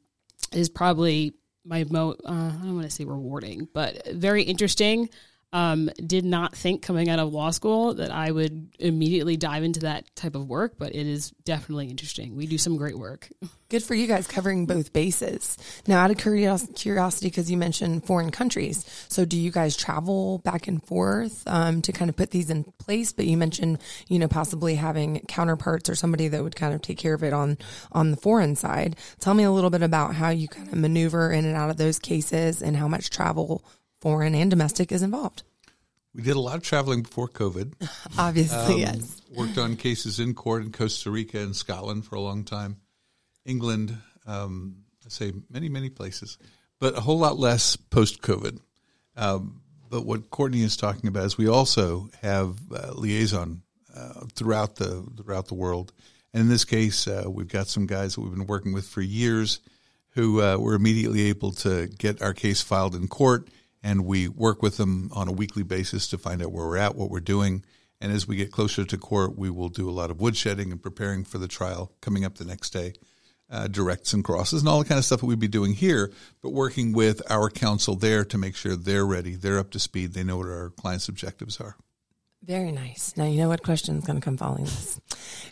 is 0.52 0.68
probably 0.68 1.34
my 1.64 1.84
mo 1.88 2.14
uh, 2.24 2.30
I 2.30 2.64
don't 2.64 2.74
want 2.74 2.88
to 2.88 2.94
say 2.94 3.04
rewarding, 3.04 3.68
but 3.72 4.06
very 4.08 4.42
interesting. 4.42 5.08
Um, 5.54 5.90
did 6.06 6.24
not 6.24 6.56
think 6.56 6.80
coming 6.80 7.10
out 7.10 7.18
of 7.18 7.30
law 7.30 7.50
school 7.50 7.92
that 7.94 8.10
I 8.10 8.30
would 8.30 8.68
immediately 8.78 9.36
dive 9.36 9.64
into 9.64 9.80
that 9.80 10.04
type 10.16 10.34
of 10.34 10.48
work, 10.48 10.74
but 10.78 10.94
it 10.94 11.06
is 11.06 11.30
definitely 11.44 11.88
interesting. 11.88 12.36
We 12.36 12.46
do 12.46 12.56
some 12.56 12.78
great 12.78 12.98
work. 12.98 13.28
Good 13.68 13.82
for 13.82 13.94
you 13.94 14.06
guys 14.06 14.26
covering 14.26 14.64
both 14.64 14.92
bases. 14.92 15.58
Now, 15.86 16.02
out 16.02 16.10
of 16.10 16.16
curiosity, 16.16 17.28
because 17.28 17.50
you 17.50 17.56
mentioned 17.56 18.06
foreign 18.06 18.30
countries, 18.30 18.84
so 19.08 19.24
do 19.24 19.38
you 19.38 19.50
guys 19.50 19.76
travel 19.76 20.38
back 20.38 20.68
and 20.68 20.82
forth 20.82 21.42
um, 21.46 21.82
to 21.82 21.92
kind 21.92 22.08
of 22.08 22.16
put 22.16 22.30
these 22.30 22.50
in 22.50 22.64
place? 22.64 23.12
But 23.12 23.26
you 23.26 23.36
mentioned, 23.36 23.78
you 24.08 24.18
know, 24.18 24.28
possibly 24.28 24.74
having 24.74 25.20
counterparts 25.28 25.88
or 25.90 25.94
somebody 25.94 26.28
that 26.28 26.42
would 26.42 26.56
kind 26.56 26.74
of 26.74 26.82
take 26.82 26.98
care 26.98 27.14
of 27.14 27.22
it 27.22 27.32
on 27.32 27.58
on 27.92 28.10
the 28.10 28.16
foreign 28.16 28.56
side. 28.56 28.96
Tell 29.20 29.34
me 29.34 29.44
a 29.44 29.50
little 29.50 29.70
bit 29.70 29.82
about 29.82 30.14
how 30.14 30.30
you 30.30 30.48
kind 30.48 30.68
of 30.68 30.74
maneuver 30.74 31.30
in 31.30 31.44
and 31.44 31.56
out 31.56 31.70
of 31.70 31.76
those 31.76 31.98
cases 31.98 32.62
and 32.62 32.76
how 32.76 32.88
much 32.88 33.10
travel 33.10 33.64
foreign 34.02 34.34
and 34.34 34.50
domestic, 34.50 34.92
is 34.92 35.00
involved. 35.02 35.44
We 36.12 36.22
did 36.22 36.36
a 36.36 36.40
lot 36.40 36.56
of 36.56 36.62
traveling 36.62 37.02
before 37.02 37.28
COVID. 37.28 37.74
Obviously, 38.18 38.84
um, 38.84 38.94
yes. 38.94 39.22
Worked 39.34 39.56
on 39.56 39.76
cases 39.76 40.20
in 40.20 40.34
court 40.34 40.62
in 40.62 40.72
Costa 40.72 41.10
Rica 41.10 41.38
and 41.38 41.56
Scotland 41.56 42.04
for 42.04 42.16
a 42.16 42.20
long 42.20 42.44
time, 42.44 42.76
England, 43.46 43.96
um, 44.26 44.84
I 45.06 45.08
say 45.08 45.32
many, 45.48 45.68
many 45.68 45.88
places, 45.88 46.36
but 46.80 46.98
a 46.98 47.00
whole 47.00 47.18
lot 47.18 47.38
less 47.38 47.76
post 47.76 48.20
COVID. 48.20 48.58
Um, 49.16 49.62
but 49.88 50.04
what 50.04 50.30
Kourtney 50.30 50.62
is 50.62 50.76
talking 50.76 51.08
about 51.08 51.24
is 51.24 51.38
we 51.38 51.48
also 51.48 52.10
have 52.20 52.56
uh, 52.74 52.92
liaison 52.94 53.62
uh, 53.94 54.24
throughout 54.34 54.76
the 54.76 55.06
throughout 55.16 55.46
the 55.46 55.54
world, 55.54 55.92
and 56.32 56.42
in 56.42 56.48
this 56.48 56.64
case, 56.64 57.06
uh, 57.06 57.24
we've 57.28 57.48
got 57.48 57.68
some 57.68 57.86
guys 57.86 58.14
that 58.14 58.20
we've 58.20 58.34
been 58.34 58.46
working 58.46 58.72
with 58.72 58.86
for 58.86 59.02
years 59.02 59.60
who 60.10 60.42
uh, 60.42 60.56
were 60.56 60.74
immediately 60.74 61.22
able 61.22 61.52
to 61.52 61.88
get 61.98 62.22
our 62.22 62.34
case 62.34 62.62
filed 62.62 62.94
in 62.94 63.08
court 63.08 63.48
and 63.82 64.04
we 64.04 64.28
work 64.28 64.62
with 64.62 64.76
them 64.76 65.10
on 65.12 65.28
a 65.28 65.32
weekly 65.32 65.62
basis 65.62 66.06
to 66.08 66.18
find 66.18 66.42
out 66.42 66.52
where 66.52 66.66
we're 66.66 66.76
at, 66.76 66.94
what 66.94 67.10
we're 67.10 67.20
doing, 67.20 67.64
And 68.00 68.10
as 68.10 68.26
we 68.26 68.34
get 68.34 68.50
closer 68.50 68.84
to 68.84 68.98
court, 68.98 69.38
we 69.38 69.48
will 69.48 69.68
do 69.68 69.88
a 69.88 69.92
lot 69.92 70.10
of 70.10 70.16
woodshedding 70.16 70.72
and 70.72 70.82
preparing 70.82 71.22
for 71.22 71.38
the 71.38 71.46
trial 71.46 71.92
coming 72.00 72.24
up 72.24 72.34
the 72.36 72.44
next 72.44 72.70
day, 72.70 72.94
uh, 73.48 73.68
directs 73.68 74.12
and 74.12 74.24
crosses, 74.24 74.60
and 74.62 74.68
all 74.68 74.80
the 74.80 74.84
kind 74.84 74.98
of 74.98 75.04
stuff 75.04 75.20
that 75.20 75.26
we'd 75.26 75.38
be 75.38 75.46
doing 75.46 75.72
here, 75.72 76.10
but 76.42 76.50
working 76.50 76.92
with 76.92 77.22
our 77.30 77.48
counsel 77.48 77.94
there 77.94 78.24
to 78.24 78.36
make 78.36 78.56
sure 78.56 78.74
they're 78.74 79.06
ready, 79.06 79.36
they're 79.36 79.58
up 79.58 79.70
to 79.70 79.78
speed, 79.78 80.14
they 80.14 80.24
know 80.24 80.38
what 80.38 80.48
our 80.48 80.70
clients' 80.70 81.08
objectives 81.08 81.60
are. 81.60 81.76
Very 82.44 82.72
nice. 82.72 83.16
Now 83.16 83.26
you 83.26 83.38
know 83.38 83.48
what 83.48 83.62
question 83.62 83.98
is 83.98 84.04
going 84.04 84.18
to 84.18 84.24
come 84.24 84.36
following 84.36 84.64
this. 84.64 85.00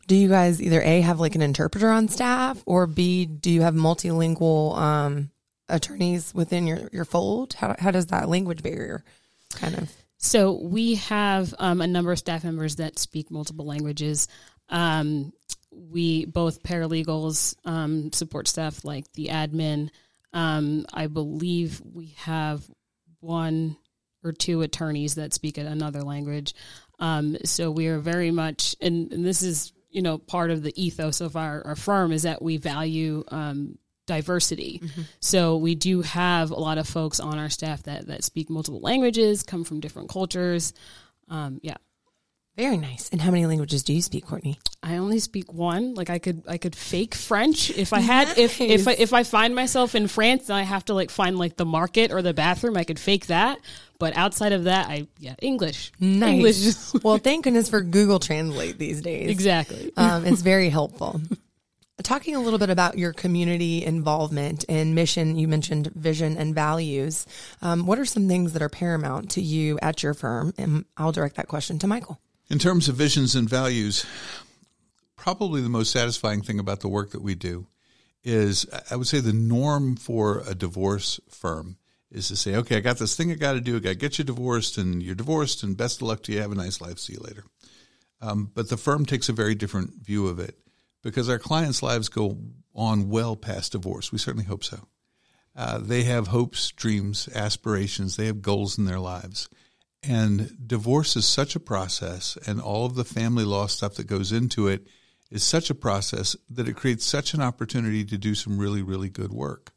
Do 0.09 0.17
you 0.17 0.29
guys 0.29 0.61
either 0.61 0.83
A 0.83 1.03
have 1.03 1.21
like 1.21 1.37
an 1.37 1.43
interpreter 1.43 1.89
on 1.89 2.09
staff 2.09 2.61
or 2.67 2.89
B 2.89 3.27
do 3.27 3.49
you 3.49 3.63
have 3.63 3.75
multilingual 3.75 4.77
um, 4.77 5.31
attorneys 5.71 6.35
within 6.35 6.67
your, 6.67 6.89
your 6.93 7.05
fold? 7.05 7.55
How, 7.55 7.75
how 7.79 7.91
does 7.91 8.07
that 8.07 8.29
language 8.29 8.63
barrier 8.63 9.05
kind 9.55 9.77
of? 9.77 9.93
So 10.19 10.61
we 10.63 10.97
have 10.97 11.55
um, 11.59 11.81
a 11.81 11.87
number 11.87 12.13
of 12.13 12.19
staff 12.19 12.45
members 12.45 12.77
that 12.77 12.99
speak 12.99 13.31
multiple 13.31 13.65
languages. 13.65 14.29
Um, 14.69 15.33
we 15.73 16.27
both 16.27 16.63
paralegals, 16.63 17.57
um, 17.65 18.13
support 18.13 18.49
staff 18.49 18.85
like 18.85 19.11
the 19.13 19.27
admin. 19.27 19.91
Um, 20.33 20.87
I 20.93 21.07
believe 21.07 21.81
we 21.81 22.15
have 22.19 22.63
one 23.21 23.77
or 24.23 24.33
two 24.33 24.63
attorneys 24.63 25.15
that 25.15 25.33
speak 25.33 25.59
another 25.59 26.03
language. 26.03 26.55
Um, 26.99 27.37
so 27.45 27.71
we 27.71 27.87
are 27.87 27.99
very 27.99 28.31
much, 28.31 28.77
and, 28.81 29.11
and, 29.13 29.25
this 29.25 29.43
is 29.43 29.73
you 29.91 30.03
know 30.03 30.19
part 30.19 30.51
of 30.51 30.63
the 30.63 30.73
ethos 30.81 31.21
of 31.21 31.35
our, 31.37 31.67
our 31.67 31.77
firm 31.77 32.13
is 32.13 32.25
that 32.25 32.43
we 32.43 32.59
value 32.59 33.25
um, 33.29 33.79
diversity. 34.11 34.81
Mm-hmm. 34.83 35.03
So 35.21 35.57
we 35.57 35.77
do 35.77 36.03
have 36.03 36.51
a 36.51 36.59
lot 36.59 36.79
of 36.79 36.89
folks 36.89 37.21
on 37.21 37.39
our 37.39 37.49
staff 37.49 37.85
that 37.85 38.09
that 38.09 38.25
speak 38.25 38.51
multiple 38.51 38.81
languages, 38.81 39.45
come 39.45 39.63
from 39.63 39.79
different 39.79 40.09
cultures. 40.11 40.75
Um, 41.29 41.61
yeah. 41.63 41.77
Very 42.57 42.77
nice. 42.77 43.09
And 43.11 43.21
how 43.23 43.31
many 43.31 43.47
languages 43.47 43.85
do 43.85 43.93
you 43.93 44.03
speak, 44.03 44.27
Kourtney? 44.27 44.59
I 44.83 44.97
only 44.97 45.21
speak 45.21 45.53
one. 45.53 45.95
Like 45.95 46.11
I 46.11 46.19
could, 46.19 46.43
I 46.49 46.59
could 46.59 46.75
fake 46.75 47.15
French 47.15 47.71
if 47.71 47.93
I 47.93 48.01
had. 48.01 48.29
Nice. 48.29 48.39
If 48.39 48.61
if 48.61 48.89
I, 48.89 48.93
if 48.93 49.13
I 49.15 49.23
find 49.23 49.55
myself 49.55 49.95
in 49.95 50.09
France 50.09 50.49
and 50.49 50.59
I 50.59 50.63
have 50.63 50.85
to 50.87 50.95
like 50.95 51.11
find 51.11 51.39
like 51.39 51.57
the 51.57 51.65
market 51.65 52.11
or 52.11 52.21
the 52.21 52.35
bathroom, 52.35 52.77
I 52.77 52.83
could 52.83 52.99
fake 52.99 53.27
that. 53.29 53.61
But 54.01 54.17
outside 54.17 54.53
of 54.53 54.65
that, 54.65 54.89
I 54.89 55.07
yeah 55.21 55.37
English. 55.41 55.93
Nice. 56.01 56.33
English. 56.33 57.05
well, 57.05 57.19
thank 57.19 57.45
goodness 57.45 57.71
for 57.71 57.83
Google 57.83 58.19
Translate 58.19 58.77
these 58.79 59.01
days. 59.01 59.31
Exactly. 59.31 59.93
Um, 59.97 60.27
it's 60.27 60.43
very 60.43 60.69
helpful. 60.69 61.21
Talking 62.03 62.35
a 62.35 62.41
little 62.41 62.59
bit 62.59 62.71
about 62.71 62.99
your 62.99 63.13
community 63.13 63.85
involvement 63.85 64.65
and 64.69 64.95
mission, 64.95 65.37
you 65.37 65.49
mentioned 65.49 65.89
vision 65.95 66.37
and 66.37 66.55
values. 66.55 67.27
Um, 67.63 67.87
what 67.87 67.99
are 67.99 68.05
some 68.05 68.29
things 68.29 68.53
that 68.53 68.63
are 68.63 68.69
paramount 68.69 69.31
to 69.33 69.43
you 69.43 69.79
at 69.83 70.03
your 70.03 70.15
firm? 70.15 70.55
And 70.57 70.85
I'll 70.97 71.13
direct 71.13 71.37
that 71.37 71.49
question 71.49 71.79
to 71.81 71.87
Michael. 71.87 72.21
In 72.49 72.59
terms 72.59 72.89
of 72.89 72.97
visions 72.97 73.35
and 73.35 73.49
values, 73.49 74.07
probably 75.17 75.61
the 75.61 75.69
most 75.69 75.93
satisfying 75.93 76.43
thing 76.43 76.59
about 76.59 76.81
the 76.81 76.89
work 76.89 77.11
that 77.11 77.23
we 77.23 77.35
do 77.35 77.67
is 78.25 78.67
I 78.91 78.97
would 78.97 79.07
say 79.07 79.21
the 79.21 79.33
norm 79.33 79.97
for 79.97 80.43
a 80.47 80.55
divorce 80.55 81.21
firm 81.29 81.77
is 82.11 82.29
to 82.29 82.37
say, 82.37 82.57
okay, 82.57 82.79
I 82.79 82.81
got 82.81 82.99
this 82.99 83.17
thing 83.17 83.31
I 83.31 83.35
got 83.35 83.53
to 83.53 83.61
do. 83.61 83.77
I 83.77 83.81
got 83.81 83.91
to 83.91 83.95
get 83.95 84.19
you 84.19 84.25
divorced, 84.25 84.79
and 84.79 85.03
you're 85.03 85.15
divorced, 85.15 85.63
and 85.63 85.77
best 85.77 86.03
of 86.03 86.09
luck 86.09 86.23
to 86.25 86.33
you. 86.33 86.41
Have 86.41 86.53
a 86.53 86.57
nice 86.57 86.81
life. 86.81 86.99
See 86.99 87.15
you 87.15 87.21
later. 87.21 87.45
Um, 88.21 88.51
but 88.55 88.69
the 88.69 88.77
firm 88.77 89.07
takes 89.07 89.29
a 89.29 89.33
very 89.33 89.55
different 89.55 90.05
view 90.05 90.27
of 90.27 90.39
it 90.39 90.59
because 91.03 91.29
our 91.29 91.39
clients' 91.39 91.83
lives 91.83 92.09
go 92.09 92.39
on 92.75 93.09
well 93.09 93.37
past 93.37 93.73
divorce. 93.73 94.13
We 94.13 94.19
certainly 94.19 94.47
hope 94.47 94.65
so. 94.65 94.89
Uh, 95.57 95.79
they 95.79 96.05
have 96.05 96.29
hopes, 96.29 96.71
dreams, 96.71 97.29
aspirations. 97.35 98.17
They 98.17 98.27
have 98.27 98.43
goals 98.43 98.79
in 98.79 98.85
their 98.85 99.01
lives. 99.01 99.49
And 100.03 100.57
divorce 100.67 101.17
is 101.17 101.27
such 101.27 101.55
a 101.55 101.61
process, 101.61 102.39
and 102.47 102.61
all 102.61 102.87
of 102.87 102.95
the 102.95 103.05
family 103.05 103.45
law 103.45 103.67
stuff 103.67 103.95
that 103.97 104.07
goes 104.07 104.33
into 104.33 104.67
it 104.67 104.87
is 105.31 105.45
such 105.45 105.69
a 105.69 105.75
process 105.75 106.37
that 106.49 106.69
it 106.69 106.77
creates 106.77 107.05
such 107.05 107.35
an 107.35 107.43
opportunity 107.43 108.05
to 108.05 108.17
do 108.17 108.35
some 108.35 108.59
really, 108.59 108.83
really 108.83 109.11
good 109.11 109.33
work. 109.33 109.73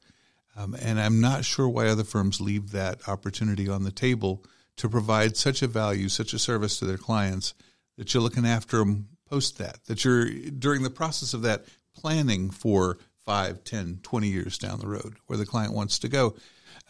Um, 0.55 0.75
and 0.81 0.99
I'm 0.99 1.19
not 1.19 1.45
sure 1.45 1.67
why 1.67 1.87
other 1.87 2.03
firms 2.03 2.39
leave 2.39 2.71
that 2.71 3.07
opportunity 3.07 3.67
on 3.67 3.83
the 3.83 3.91
table 3.91 4.45
to 4.77 4.89
provide 4.89 5.35
such 5.35 5.61
a 5.61 5.67
value, 5.67 6.09
such 6.09 6.33
a 6.33 6.39
service 6.39 6.79
to 6.79 6.85
their 6.85 6.97
clients 6.97 7.53
that 7.97 8.13
you're 8.13 8.23
looking 8.23 8.45
after 8.45 8.77
them 8.77 9.09
post 9.33 9.57
that, 9.57 9.83
that 9.85 10.05
you're 10.05 10.29
during 10.29 10.83
the 10.83 10.91
process 10.91 11.33
of 11.33 11.41
that 11.41 11.65
planning 11.95 12.51
for 12.51 12.99
5, 13.25 13.63
10, 13.63 13.99
20 14.03 14.27
years 14.27 14.59
down 14.59 14.79
the 14.79 14.87
road 14.87 15.15
where 15.25 15.37
the 15.37 15.45
client 15.45 15.73
wants 15.73 15.97
to 15.99 16.07
go. 16.07 16.35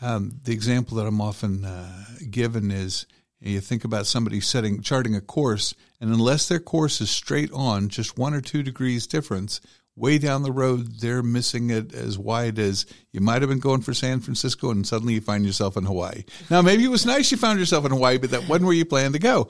Um, 0.01 0.39
the 0.43 0.51
example 0.51 0.97
that 0.97 1.07
I'm 1.07 1.21
often 1.21 1.63
uh, 1.63 2.05
given 2.29 2.69
is 2.69 3.05
you 3.39 3.61
think 3.61 3.85
about 3.85 4.07
somebody 4.07 4.41
setting 4.41 4.81
charting 4.81 5.15
a 5.15 5.21
course, 5.21 5.73
and 6.01 6.11
unless 6.11 6.49
their 6.49 6.59
course 6.59 6.99
is 6.99 7.09
straight 7.09 7.51
on, 7.53 7.87
just 7.87 8.17
one 8.17 8.33
or 8.33 8.41
two 8.41 8.61
degrees 8.61 9.07
difference, 9.07 9.61
way 9.95 10.17
down 10.17 10.43
the 10.43 10.51
road, 10.51 10.99
they're 10.99 11.23
missing 11.23 11.69
it 11.69 11.93
as 11.93 12.17
wide 12.17 12.59
as 12.59 12.85
you 13.13 13.21
might 13.21 13.41
have 13.41 13.49
been 13.49 13.59
going 13.59 13.81
for 13.81 13.93
San 13.93 14.19
Francisco, 14.19 14.69
and 14.71 14.85
suddenly 14.85 15.13
you 15.13 15.21
find 15.21 15.45
yourself 15.45 15.77
in 15.77 15.85
Hawaii. 15.85 16.23
Now, 16.49 16.61
maybe 16.61 16.83
it 16.83 16.89
was 16.89 17.05
nice 17.05 17.31
you 17.31 17.37
found 17.37 17.59
yourself 17.59 17.85
in 17.85 17.91
Hawaii, 17.91 18.17
but 18.17 18.31
that 18.31 18.49
wasn't 18.49 18.65
where 18.65 18.75
you 18.75 18.85
planned 18.85 19.13
to 19.13 19.19
go. 19.19 19.49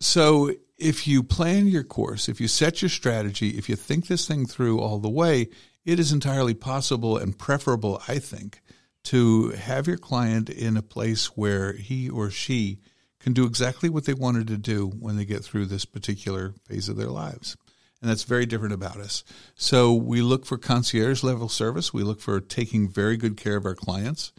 So, 0.00 0.52
if 0.82 1.06
you 1.06 1.22
plan 1.22 1.68
your 1.68 1.84
course, 1.84 2.28
if 2.28 2.40
you 2.40 2.48
set 2.48 2.82
your 2.82 2.88
strategy, 2.88 3.50
if 3.50 3.68
you 3.68 3.76
think 3.76 4.06
this 4.06 4.26
thing 4.26 4.46
through 4.46 4.80
all 4.80 4.98
the 4.98 5.08
way, 5.08 5.48
it 5.84 6.00
is 6.00 6.12
entirely 6.12 6.54
possible 6.54 7.16
and 7.16 7.38
preferable, 7.38 8.02
I 8.08 8.18
think, 8.18 8.60
to 9.04 9.50
have 9.50 9.86
your 9.86 9.96
client 9.96 10.50
in 10.50 10.76
a 10.76 10.82
place 10.82 11.26
where 11.36 11.72
he 11.72 12.10
or 12.10 12.30
she 12.30 12.80
can 13.20 13.32
do 13.32 13.46
exactly 13.46 13.88
what 13.88 14.04
they 14.04 14.14
wanted 14.14 14.48
to 14.48 14.58
do 14.58 14.88
when 14.88 15.16
they 15.16 15.24
get 15.24 15.44
through 15.44 15.66
this 15.66 15.84
particular 15.84 16.54
phase 16.64 16.88
of 16.88 16.96
their 16.96 17.10
lives. 17.10 17.56
And 18.00 18.10
that's 18.10 18.24
very 18.24 18.46
different 18.46 18.74
about 18.74 18.96
us. 18.96 19.22
So 19.54 19.94
we 19.94 20.20
look 20.20 20.44
for 20.44 20.58
concierge 20.58 21.22
level 21.22 21.48
service. 21.48 21.94
We 21.94 22.02
look 22.02 22.20
for 22.20 22.40
taking 22.40 22.88
very 22.88 23.16
good 23.16 23.36
care 23.36 23.56
of 23.56 23.64
our 23.64 23.76
clients. 23.76 24.32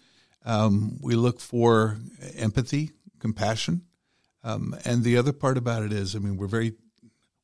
Um, 0.45 0.97
we 1.01 1.15
look 1.15 1.39
for 1.39 2.00
empathy, 2.35 2.91
compassion. 3.19 3.83
Um, 4.43 4.75
and 4.85 5.03
the 5.03 5.17
other 5.17 5.33
part 5.33 5.57
about 5.57 5.83
it 5.83 5.93
is, 5.93 6.15
I 6.15 6.19
mean, 6.19 6.38
we're 6.38 6.47
very, 6.47 6.73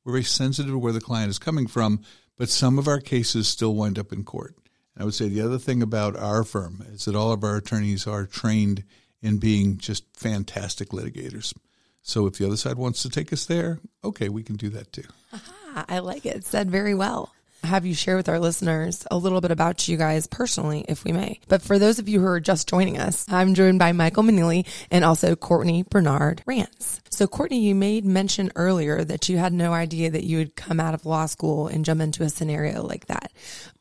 we're 0.03 0.13
very 0.13 0.23
sensitive 0.23 0.71
to 0.71 0.77
where 0.77 0.93
the 0.93 1.01
client 1.01 1.29
is 1.29 1.39
coming 1.39 1.67
from, 1.67 2.01
but 2.37 2.49
some 2.49 2.77
of 2.77 2.87
our 2.87 2.99
cases 2.99 3.47
still 3.47 3.75
wind 3.75 3.97
up 3.97 4.11
in 4.11 4.23
court. 4.23 4.55
And 4.95 5.03
I 5.03 5.05
would 5.05 5.13
say 5.13 5.29
the 5.29 5.41
other 5.41 5.59
thing 5.59 5.81
about 5.81 6.17
our 6.17 6.43
firm 6.43 6.83
is 6.91 7.05
that 7.05 7.15
all 7.15 7.31
of 7.31 7.43
our 7.43 7.57
attorneys 7.57 8.05
are 8.05 8.25
trained 8.25 8.83
in 9.21 9.37
being 9.37 9.77
just 9.77 10.05
fantastic 10.15 10.89
litigators. 10.89 11.53
So 12.01 12.25
if 12.25 12.37
the 12.37 12.45
other 12.45 12.57
side 12.57 12.77
wants 12.77 13.01
to 13.03 13.09
take 13.09 13.31
us 13.31 13.45
there, 13.45 13.79
okay, 14.03 14.29
we 14.29 14.43
can 14.43 14.55
do 14.55 14.69
that 14.69 14.91
too. 14.91 15.03
Aha, 15.33 15.85
I 15.87 15.99
like 15.99 16.25
it. 16.25 16.43
Said 16.43 16.71
very 16.71 16.95
well 16.95 17.33
have 17.63 17.85
you 17.85 17.93
share 17.93 18.15
with 18.15 18.29
our 18.29 18.39
listeners 18.39 19.05
a 19.11 19.17
little 19.17 19.41
bit 19.41 19.51
about 19.51 19.87
you 19.87 19.97
guys 19.97 20.27
personally, 20.27 20.85
if 20.87 21.03
we 21.03 21.11
may. 21.11 21.39
But 21.47 21.61
for 21.61 21.77
those 21.77 21.99
of 21.99 22.07
you 22.07 22.19
who 22.19 22.27
are 22.27 22.39
just 22.39 22.69
joining 22.69 22.97
us, 22.97 23.25
I'm 23.29 23.53
joined 23.53 23.79
by 23.79 23.91
Michael 23.91 24.23
Manely 24.23 24.65
and 24.89 25.03
also 25.03 25.35
Kourtney 25.35 25.87
Bernard-Rance. 25.87 27.01
So, 27.09 27.27
Kourtney, 27.27 27.61
you 27.61 27.75
made 27.75 28.05
mention 28.05 28.51
earlier 28.55 29.03
that 29.03 29.29
you 29.29 29.37
had 29.37 29.51
no 29.51 29.73
idea 29.73 30.09
that 30.11 30.23
you 30.23 30.37
would 30.37 30.55
come 30.55 30.79
out 30.79 30.93
of 30.93 31.05
law 31.05 31.25
school 31.25 31.67
and 31.67 31.83
jump 31.83 32.01
into 32.01 32.23
a 32.23 32.29
scenario 32.29 32.83
like 32.83 33.07
that. 33.07 33.33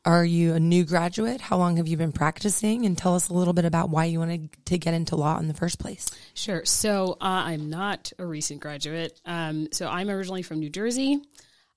Are 0.03 0.25
you 0.25 0.53
a 0.53 0.59
new 0.59 0.83
graduate? 0.83 1.39
How 1.39 1.57
long 1.57 1.77
have 1.77 1.87
you 1.87 1.95
been 1.95 2.11
practicing? 2.11 2.85
And 2.85 2.97
tell 2.97 3.15
us 3.15 3.29
a 3.29 3.33
little 3.33 3.53
bit 3.53 3.65
about 3.65 3.89
why 3.89 4.05
you 4.05 4.19
wanted 4.19 4.49
to 4.65 4.77
get 4.77 4.93
into 4.93 5.15
law 5.15 5.37
in 5.39 5.47
the 5.47 5.53
first 5.53 5.79
place. 5.79 6.09
Sure. 6.33 6.65
So, 6.65 7.13
uh, 7.21 7.43
I'm 7.45 7.69
not 7.69 8.11
a 8.19 8.25
recent 8.25 8.59
graduate. 8.59 9.19
Um, 9.25 9.69
so, 9.71 9.87
I'm 9.87 10.09
originally 10.09 10.41
from 10.41 10.59
New 10.59 10.69
Jersey. 10.69 11.21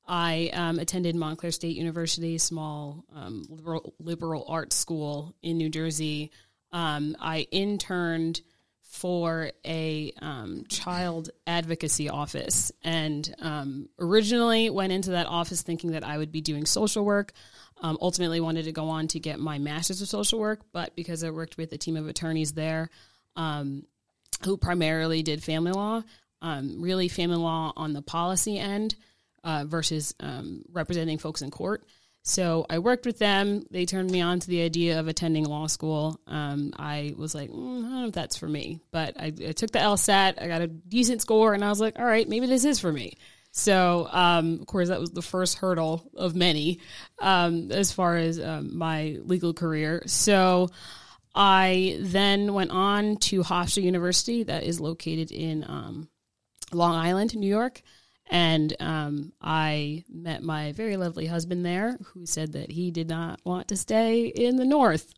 I 0.06 0.50
um, 0.52 0.78
attended 0.78 1.14
Montclair 1.14 1.52
State 1.52 1.76
University, 1.76 2.38
small 2.38 3.04
um, 3.14 3.44
liberal, 3.48 3.94
liberal 3.98 4.44
arts 4.48 4.76
school 4.76 5.34
in 5.42 5.58
New 5.58 5.68
Jersey. 5.68 6.30
Um, 6.72 7.16
I 7.20 7.46
interned 7.50 8.40
for 8.82 9.52
a 9.64 10.12
um, 10.20 10.64
child 10.68 11.30
advocacy 11.46 12.10
office 12.10 12.72
and 12.82 13.34
um, 13.40 13.88
originally 13.98 14.70
went 14.70 14.92
into 14.92 15.10
that 15.10 15.26
office 15.26 15.62
thinking 15.62 15.92
that 15.92 16.04
I 16.04 16.18
would 16.18 16.32
be 16.32 16.40
doing 16.40 16.66
social 16.66 17.04
work. 17.04 17.32
Um, 17.80 17.96
ultimately, 18.00 18.40
wanted 18.40 18.66
to 18.66 18.72
go 18.72 18.88
on 18.88 19.08
to 19.08 19.20
get 19.20 19.40
my 19.40 19.58
master's 19.58 20.02
of 20.02 20.08
social 20.08 20.38
work, 20.38 20.60
but 20.72 20.94
because 20.94 21.24
I 21.24 21.30
worked 21.30 21.56
with 21.56 21.72
a 21.72 21.78
team 21.78 21.96
of 21.96 22.06
attorneys 22.06 22.52
there 22.52 22.90
who 24.44 24.56
primarily 24.56 25.22
did 25.22 25.42
family 25.42 25.72
law, 25.72 26.02
really 26.42 27.08
family 27.08 27.36
law 27.36 27.72
on 27.76 27.92
the 27.92 28.02
policy 28.02 28.58
end 28.58 28.94
uh, 29.44 29.64
versus 29.66 30.14
um, 30.20 30.64
representing 30.72 31.18
folks 31.18 31.42
in 31.42 31.50
court. 31.50 31.84
So 32.24 32.66
I 32.70 32.78
worked 32.78 33.04
with 33.04 33.18
them. 33.18 33.64
They 33.70 33.84
turned 33.84 34.10
me 34.10 34.20
on 34.20 34.38
to 34.38 34.46
the 34.46 34.62
idea 34.62 35.00
of 35.00 35.08
attending 35.08 35.44
law 35.44 35.66
school. 35.66 36.20
Um, 36.28 36.72
I 36.78 37.14
was 37.16 37.34
like, 37.34 37.50
mm, 37.50 37.78
I 37.78 37.82
don't 37.82 38.00
know 38.02 38.06
if 38.06 38.12
that's 38.12 38.36
for 38.36 38.48
me, 38.48 38.80
but 38.92 39.20
I, 39.20 39.26
I, 39.26 39.52
took 39.52 39.72
the 39.72 39.80
LSAT. 39.80 40.40
I 40.40 40.46
got 40.46 40.62
a 40.62 40.68
decent 40.68 41.20
score, 41.20 41.52
and 41.52 41.64
I 41.64 41.68
was 41.68 41.80
like, 41.80 41.98
all 41.98 42.04
right, 42.04 42.28
maybe 42.28 42.46
this 42.46 42.64
is 42.64 42.78
for 42.78 42.92
me. 42.92 43.16
So, 43.50 44.08
um, 44.10 44.60
of 44.60 44.66
course, 44.66 44.88
that 44.88 45.00
was 45.00 45.10
the 45.10 45.20
first 45.20 45.58
hurdle 45.58 46.10
of 46.16 46.36
many 46.36 46.78
um, 47.18 47.72
as 47.72 47.90
far 47.92 48.16
as 48.16 48.38
um, 48.38 48.78
my 48.78 49.18
legal 49.24 49.52
career. 49.52 50.04
So, 50.06 50.70
I 51.34 51.96
then 51.98 52.54
went 52.54 52.70
on 52.70 53.16
to 53.16 53.42
Hofstra 53.42 53.82
University, 53.82 54.44
that 54.44 54.62
is 54.62 54.80
located 54.80 55.32
in 55.32 55.64
um, 55.64 56.08
Long 56.72 56.94
Island, 56.94 57.34
New 57.34 57.48
York 57.48 57.82
And 58.30 58.74
um, 58.80 59.32
I 59.42 60.04
met 60.08 60.42
my 60.42 60.72
very 60.72 60.96
lovely 60.96 61.26
husband 61.26 61.66
there, 61.66 61.98
who 62.12 62.24
said 62.24 62.52
that 62.52 62.70
he 62.70 62.90
did 62.90 63.08
not 63.08 63.40
want 63.44 63.68
to 63.68 63.76
stay 63.76 64.26
in 64.26 64.56
the 64.56 64.64
north 64.64 65.12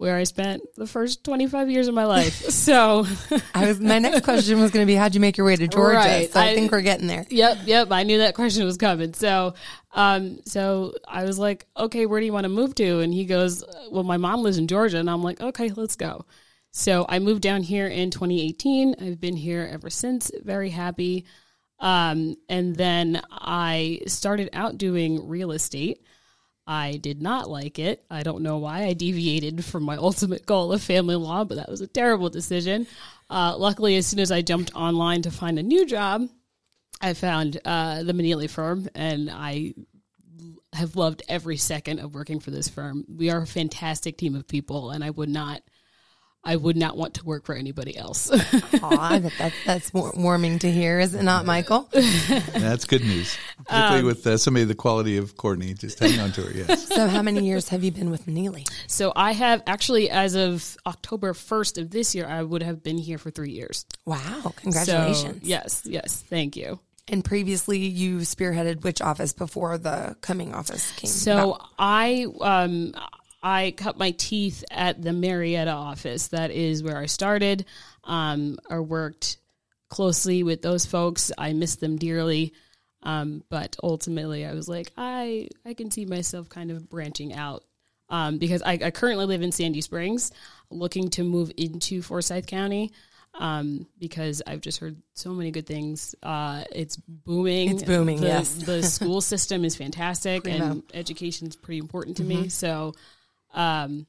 where 0.00 0.16
I 0.16 0.24
spent 0.24 0.62
the 0.76 0.86
first 0.86 1.24
25 1.24 1.68
years 1.68 1.86
of 1.86 1.94
my 1.94 2.06
life. 2.06 2.42
So 2.60 3.06
I 3.54 3.66
was 3.66 3.80
my 3.80 3.98
next 3.98 4.22
question 4.24 4.60
was 4.60 4.70
going 4.70 4.86
to 4.86 4.90
be 4.90 4.94
how'd 4.94 5.14
you 5.14 5.20
make 5.20 5.36
your 5.36 5.46
way 5.46 5.56
to 5.56 5.68
Georgia? 5.68 5.96
Right. 5.96 6.32
So 6.32 6.40
I, 6.40 6.48
I- 6.50 6.54
think 6.54 6.72
we're 6.72 6.80
getting 6.80 7.06
there. 7.06 7.26
Yep, 7.28 7.58
yep. 7.64 7.88
I 7.90 8.02
knew 8.04 8.18
that 8.18 8.34
question 8.34 8.64
was 8.64 8.78
coming. 8.78 9.12
So, 9.12 9.54
um, 9.92 10.38
so 10.46 10.94
I 11.06 11.24
was 11.24 11.38
like, 11.38 11.66
okay, 11.76 12.06
where 12.06 12.18
do 12.18 12.24
you 12.26 12.32
want 12.32 12.44
to 12.44 12.48
move 12.48 12.74
to? 12.76 13.00
And 13.00 13.12
he 13.12 13.26
goes, 13.26 13.62
well, 13.90 14.04
my 14.04 14.16
mom 14.16 14.42
lives 14.42 14.56
in 14.56 14.68
Georgia, 14.68 14.98
and 14.98 15.10
I'm 15.10 15.22
like, 15.22 15.40
okay, 15.40 15.70
let's 15.70 15.96
go. 15.96 16.24
So 16.70 17.04
I 17.08 17.18
moved 17.18 17.42
down 17.42 17.62
here 17.62 17.86
in 17.86 18.10
2018. 18.10 18.96
I've 19.00 19.20
been 19.20 19.36
here 19.36 19.68
ever 19.70 19.90
since. 19.90 20.30
Very 20.42 20.70
happy. 20.70 21.26
Um, 21.80 22.36
and 22.48 22.76
then 22.76 23.22
I 23.30 24.00
started 24.06 24.50
out 24.52 24.78
doing 24.78 25.28
real 25.28 25.52
estate. 25.52 26.04
I 26.66 26.98
did 26.98 27.20
not 27.20 27.50
like 27.50 27.78
it. 27.78 28.04
I 28.10 28.22
don't 28.22 28.42
know 28.42 28.58
why. 28.58 28.84
I 28.84 28.92
deviated 28.92 29.64
from 29.64 29.82
my 29.82 29.96
ultimate 29.96 30.46
goal 30.46 30.72
of 30.72 30.82
family 30.82 31.16
law, 31.16 31.44
but 31.44 31.56
that 31.56 31.68
was 31.68 31.80
a 31.80 31.86
terrible 31.86 32.28
decision. 32.28 32.86
Uh, 33.28 33.56
luckily, 33.56 33.96
as 33.96 34.06
soon 34.06 34.20
as 34.20 34.30
I 34.30 34.42
jumped 34.42 34.74
online 34.74 35.22
to 35.22 35.30
find 35.30 35.58
a 35.58 35.62
new 35.62 35.86
job, 35.86 36.28
I 37.00 37.14
found 37.14 37.58
uh, 37.64 38.02
the 38.02 38.12
Manely 38.12 38.48
firm, 38.48 38.88
and 38.94 39.30
I 39.30 39.74
have 40.72 40.96
loved 40.96 41.22
every 41.28 41.56
second 41.56 41.98
of 41.98 42.14
working 42.14 42.40
for 42.40 42.50
this 42.50 42.68
firm. 42.68 43.04
We 43.08 43.30
are 43.30 43.42
a 43.42 43.46
fantastic 43.46 44.16
team 44.16 44.34
of 44.34 44.46
people, 44.46 44.90
and 44.90 45.02
I 45.02 45.10
would 45.10 45.28
not, 45.28 45.62
I 46.42 46.56
would 46.56 46.76
not 46.76 46.96
want 46.96 47.14
to 47.14 47.24
work 47.24 47.44
for 47.44 47.54
anybody 47.54 47.96
else. 47.96 48.30
Aw, 48.82 49.18
that, 49.18 49.32
that's 49.38 49.54
that's 49.66 49.92
warming 49.92 50.58
to 50.60 50.70
hear, 50.70 50.98
is 50.98 51.14
it 51.14 51.22
not, 51.22 51.44
Michael? 51.44 51.88
That's 51.92 52.86
good 52.86 53.02
news, 53.02 53.36
particularly 53.66 54.04
with 54.04 54.26
uh, 54.26 54.38
somebody 54.38 54.64
the 54.64 54.74
quality 54.74 55.18
of 55.18 55.36
Kourtney. 55.36 55.78
Just 55.78 55.98
hang 55.98 56.18
on 56.18 56.32
to 56.32 56.42
her. 56.42 56.50
Yes. 56.50 56.88
so, 56.94 57.08
how 57.08 57.22
many 57.22 57.46
years 57.46 57.68
have 57.68 57.84
you 57.84 57.90
been 57.90 58.10
with 58.10 58.26
Neely? 58.26 58.66
so 58.86 59.12
I 59.14 59.32
have 59.32 59.62
actually, 59.66 60.08
as 60.08 60.34
of 60.34 60.76
October 60.86 61.34
first 61.34 61.76
of 61.76 61.90
this 61.90 62.14
year, 62.14 62.26
I 62.26 62.42
would 62.42 62.62
have 62.62 62.82
been 62.82 62.98
here 62.98 63.18
for 63.18 63.30
three 63.30 63.52
years. 63.52 63.84
Wow, 64.06 64.54
congratulations! 64.56 65.42
So, 65.42 65.48
yes, 65.48 65.82
yes, 65.84 66.24
thank 66.28 66.56
you. 66.56 66.80
And 67.06 67.24
previously, 67.24 67.78
you 67.78 68.18
spearheaded 68.18 68.82
which 68.82 69.02
office 69.02 69.32
before 69.32 69.76
the 69.76 70.16
Cumming 70.20 70.54
office 70.54 70.92
came? 70.92 71.10
So 71.10 71.54
about? 71.54 71.68
I 71.78 72.26
um 72.40 72.94
I 73.42 73.72
cut 73.76 73.96
my 73.98 74.10
teeth 74.12 74.64
at 74.70 75.00
the 75.00 75.12
Marietta 75.12 75.70
office. 75.70 76.28
That 76.28 76.50
is 76.50 76.82
where 76.82 76.98
I 76.98 77.06
started. 77.06 77.64
Um, 78.04 78.58
I 78.68 78.78
worked 78.80 79.38
closely 79.88 80.42
with 80.42 80.62
those 80.62 80.86
folks. 80.86 81.32
I 81.38 81.52
miss 81.52 81.76
them 81.76 81.96
dearly. 81.96 82.52
Um, 83.02 83.42
but 83.48 83.76
ultimately, 83.82 84.44
I 84.44 84.52
was 84.52 84.68
like, 84.68 84.92
I 84.96 85.48
I 85.64 85.72
can 85.74 85.90
see 85.90 86.04
myself 86.04 86.50
kind 86.50 86.70
of 86.70 86.90
branching 86.90 87.32
out 87.32 87.64
um, 88.10 88.36
because 88.36 88.60
I, 88.62 88.78
I 88.84 88.90
currently 88.90 89.24
live 89.24 89.40
in 89.40 89.52
Sandy 89.52 89.80
Springs, 89.80 90.32
looking 90.70 91.08
to 91.10 91.24
move 91.24 91.50
into 91.56 92.02
Forsyth 92.02 92.46
County. 92.46 92.92
Um, 93.32 93.86
because 93.98 94.42
I've 94.44 94.60
just 94.60 94.80
heard 94.80 94.96
so 95.14 95.30
many 95.32 95.52
good 95.52 95.64
things. 95.66 96.16
Uh, 96.20 96.64
it's 96.72 96.96
booming. 96.96 97.70
It's 97.70 97.84
booming, 97.84 98.20
The- 98.20 98.26
yes. 98.26 98.52
the 98.54 98.82
school 98.82 99.20
system 99.32 99.64
is 99.64 99.76
fantastic, 99.76 100.42
Primo. 100.42 100.64
and 100.72 100.82
education 100.92 101.46
is 101.46 101.54
pretty 101.54 101.78
important 101.78 102.16
to 102.16 102.24
Mm-hmm. 102.24 102.42
me. 102.42 102.48
So, 102.48 102.92
um, 103.54 104.06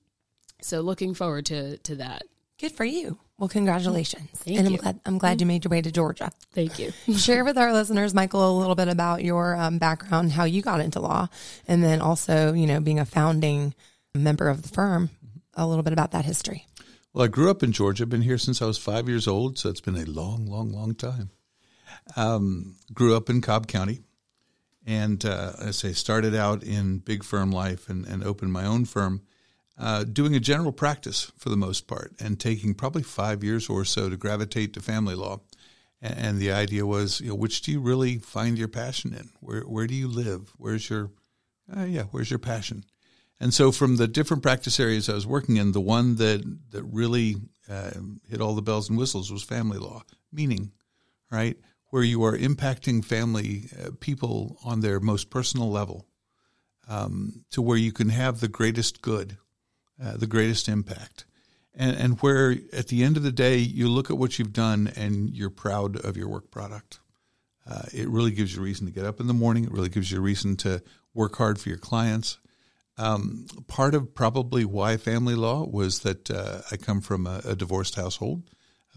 so 0.62 0.82
looking 0.82 1.14
forward 1.14 1.46
to 1.48 1.78
to 1.80 1.96
that. 1.98 2.24
good 2.60 2.72
for 2.72 2.86
you. 2.86 3.18
Well, 3.38 3.50
congratulations, 3.50 4.30
Thank 4.36 4.60
and 4.60 4.68
I'm 4.68 4.74
you. 4.74 4.80
glad 4.80 5.00
I'm 5.06 5.18
glad 5.18 5.42
you 5.42 5.48
made 5.48 5.64
your 5.64 5.72
way 5.72 5.82
to 5.82 5.92
Georgia. 5.92 6.30
Thank 6.54 6.78
you. 6.78 6.92
Share 7.18 7.44
with 7.44 7.58
our 7.58 7.74
listeners, 7.74 8.14
Michael, 8.14 8.48
a 8.48 8.60
little 8.60 8.76
bit 8.76 8.88
about 8.88 9.24
your 9.24 9.56
um, 9.56 9.80
background, 9.80 10.32
how 10.34 10.44
you 10.44 10.62
got 10.62 10.80
into 10.80 11.00
law, 11.00 11.28
and 11.68 11.84
then 11.84 12.02
also, 12.02 12.54
you 12.54 12.68
know, 12.68 12.80
being 12.80 13.00
a 13.00 13.06
founding 13.06 13.74
member 14.14 14.48
of 14.48 14.62
the 14.62 14.70
firm. 14.70 15.10
A 15.56 15.66
little 15.68 15.84
bit 15.84 15.92
about 15.94 16.12
that 16.12 16.24
history. 16.24 16.66
Well, 17.14 17.26
I 17.26 17.28
grew 17.28 17.50
up 17.50 17.62
in 17.64 17.72
Georgia. 17.74 18.04
I've 18.04 18.10
Been 18.10 18.22
here 18.22 18.38
since 18.38 18.62
I 18.62 18.66
was 18.66 18.78
five 18.78 19.10
years 19.10 19.28
old, 19.28 19.58
so 19.60 19.70
it's 19.70 19.82
been 19.82 19.98
a 19.98 20.06
long, 20.06 20.46
long, 20.46 20.72
long 20.72 20.94
time. 20.96 21.30
Um, 22.16 22.76
grew 22.94 23.16
up 23.18 23.30
in 23.30 23.42
Cobb 23.42 23.68
County, 23.68 24.00
and 24.86 25.26
uh, 25.26 25.54
I 25.60 25.72
say 25.72 25.92
started 25.94 26.36
out 26.36 26.64
in 26.64 27.00
big 27.00 27.24
firm 27.24 27.52
life 27.52 27.90
and, 27.90 28.06
and 28.06 28.24
opened 28.24 28.54
my 28.54 28.66
own 28.66 28.86
firm, 28.86 29.22
uh, 29.82 30.04
doing 30.04 30.36
a 30.36 30.40
general 30.40 30.72
practice 30.72 31.32
for 31.38 31.50
the 31.50 31.58
most 31.58 31.88
part, 31.88 32.14
and 32.20 32.40
taking 32.40 32.76
probably 32.76 33.02
five 33.02 33.44
years 33.44 33.68
or 33.68 33.84
so 33.84 34.10
to 34.10 34.16
gravitate 34.16 34.74
to 34.74 34.80
family 34.80 35.16
law. 35.16 35.42
And, 36.02 36.18
and 36.18 36.40
the 36.40 36.52
idea 36.52 36.86
was, 36.86 37.20
you 37.20 37.30
know, 37.30 37.36
which 37.36 37.64
do 37.64 37.72
you 37.72 37.82
really 37.82 38.20
find 38.20 38.60
your 38.60 38.68
passion 38.68 39.14
in? 39.14 39.30
Where 39.40 39.62
where 39.62 39.88
do 39.88 39.96
you 39.96 40.08
live? 40.08 40.54
Where's 40.58 40.88
your 40.88 41.10
uh, 41.76 41.86
yeah, 41.86 42.04
where's 42.12 42.30
your 42.30 42.40
passion? 42.40 42.86
And 43.40 43.56
so, 43.56 43.72
from 43.72 43.96
the 43.96 44.08
different 44.08 44.44
practice 44.44 44.80
areas 44.80 45.10
I 45.10 45.16
was 45.16 45.26
working 45.26 45.58
in, 45.58 45.72
the 45.72 45.82
one 45.82 46.18
that 46.18 46.44
that 46.70 46.84
really 46.84 47.38
uh, 47.68 47.90
hit 48.30 48.40
all 48.40 48.54
the 48.54 48.62
bells 48.62 48.88
and 48.88 49.00
whistles 49.00 49.32
was 49.32 49.42
family 49.42 49.80
law, 49.80 50.04
meaning, 50.32 50.74
right, 51.32 51.58
where 51.88 52.04
you 52.04 52.24
are 52.24 52.38
impacting 52.38 53.04
family 53.04 53.70
uh, 53.84 53.90
people 54.00 54.60
on 54.64 54.82
their 54.82 55.00
most 55.00 55.32
personal 55.32 55.72
level, 55.72 56.06
um, 56.88 57.46
to 57.50 57.64
where 57.64 57.78
you 57.78 57.92
can 57.92 58.10
have 58.10 58.42
the 58.42 58.48
greatest 58.48 59.02
good, 59.02 59.38
uh, 60.02 60.18
the 60.18 60.28
greatest 60.28 60.68
impact, 60.68 61.26
and 61.76 61.96
and 61.96 62.20
where 62.22 62.56
at 62.74 62.88
the 62.88 63.04
end 63.04 63.18
of 63.18 63.24
the 63.24 63.32
day 63.32 63.58
you 63.58 63.88
look 63.88 64.10
at 64.10 64.18
what 64.18 64.40
you've 64.40 64.54
done 64.54 64.92
and 64.96 65.30
you're 65.30 65.50
proud 65.50 65.98
of 65.98 66.18
your 66.18 66.28
work 66.28 66.52
product. 66.52 67.00
Uh, 67.70 67.84
it 67.94 68.10
really 68.10 68.32
gives 68.32 68.56
you 68.56 68.62
reason 68.62 68.88
to 68.88 68.92
get 68.92 69.06
up 69.06 69.20
in 69.20 69.28
the 69.28 69.34
morning. 69.34 69.64
It 69.66 69.72
really 69.72 69.90
gives 69.90 70.12
you 70.12 70.18
a 70.18 70.22
reason 70.22 70.56
to 70.58 70.82
work 71.14 71.36
hard 71.36 71.60
for 71.60 71.70
your 71.70 71.78
clients. 71.78 72.40
Um, 72.98 73.46
part 73.68 73.96
of 73.96 74.14
probably 74.14 74.66
why 74.66 74.98
family 74.98 75.36
law 75.36 75.66
was 75.66 76.00
that 76.00 76.30
uh, 76.30 76.62
I 76.72 76.78
come 76.78 77.02
from 77.02 77.26
a, 77.26 77.42
a 77.46 77.56
divorced 77.56 77.96
household 77.96 78.44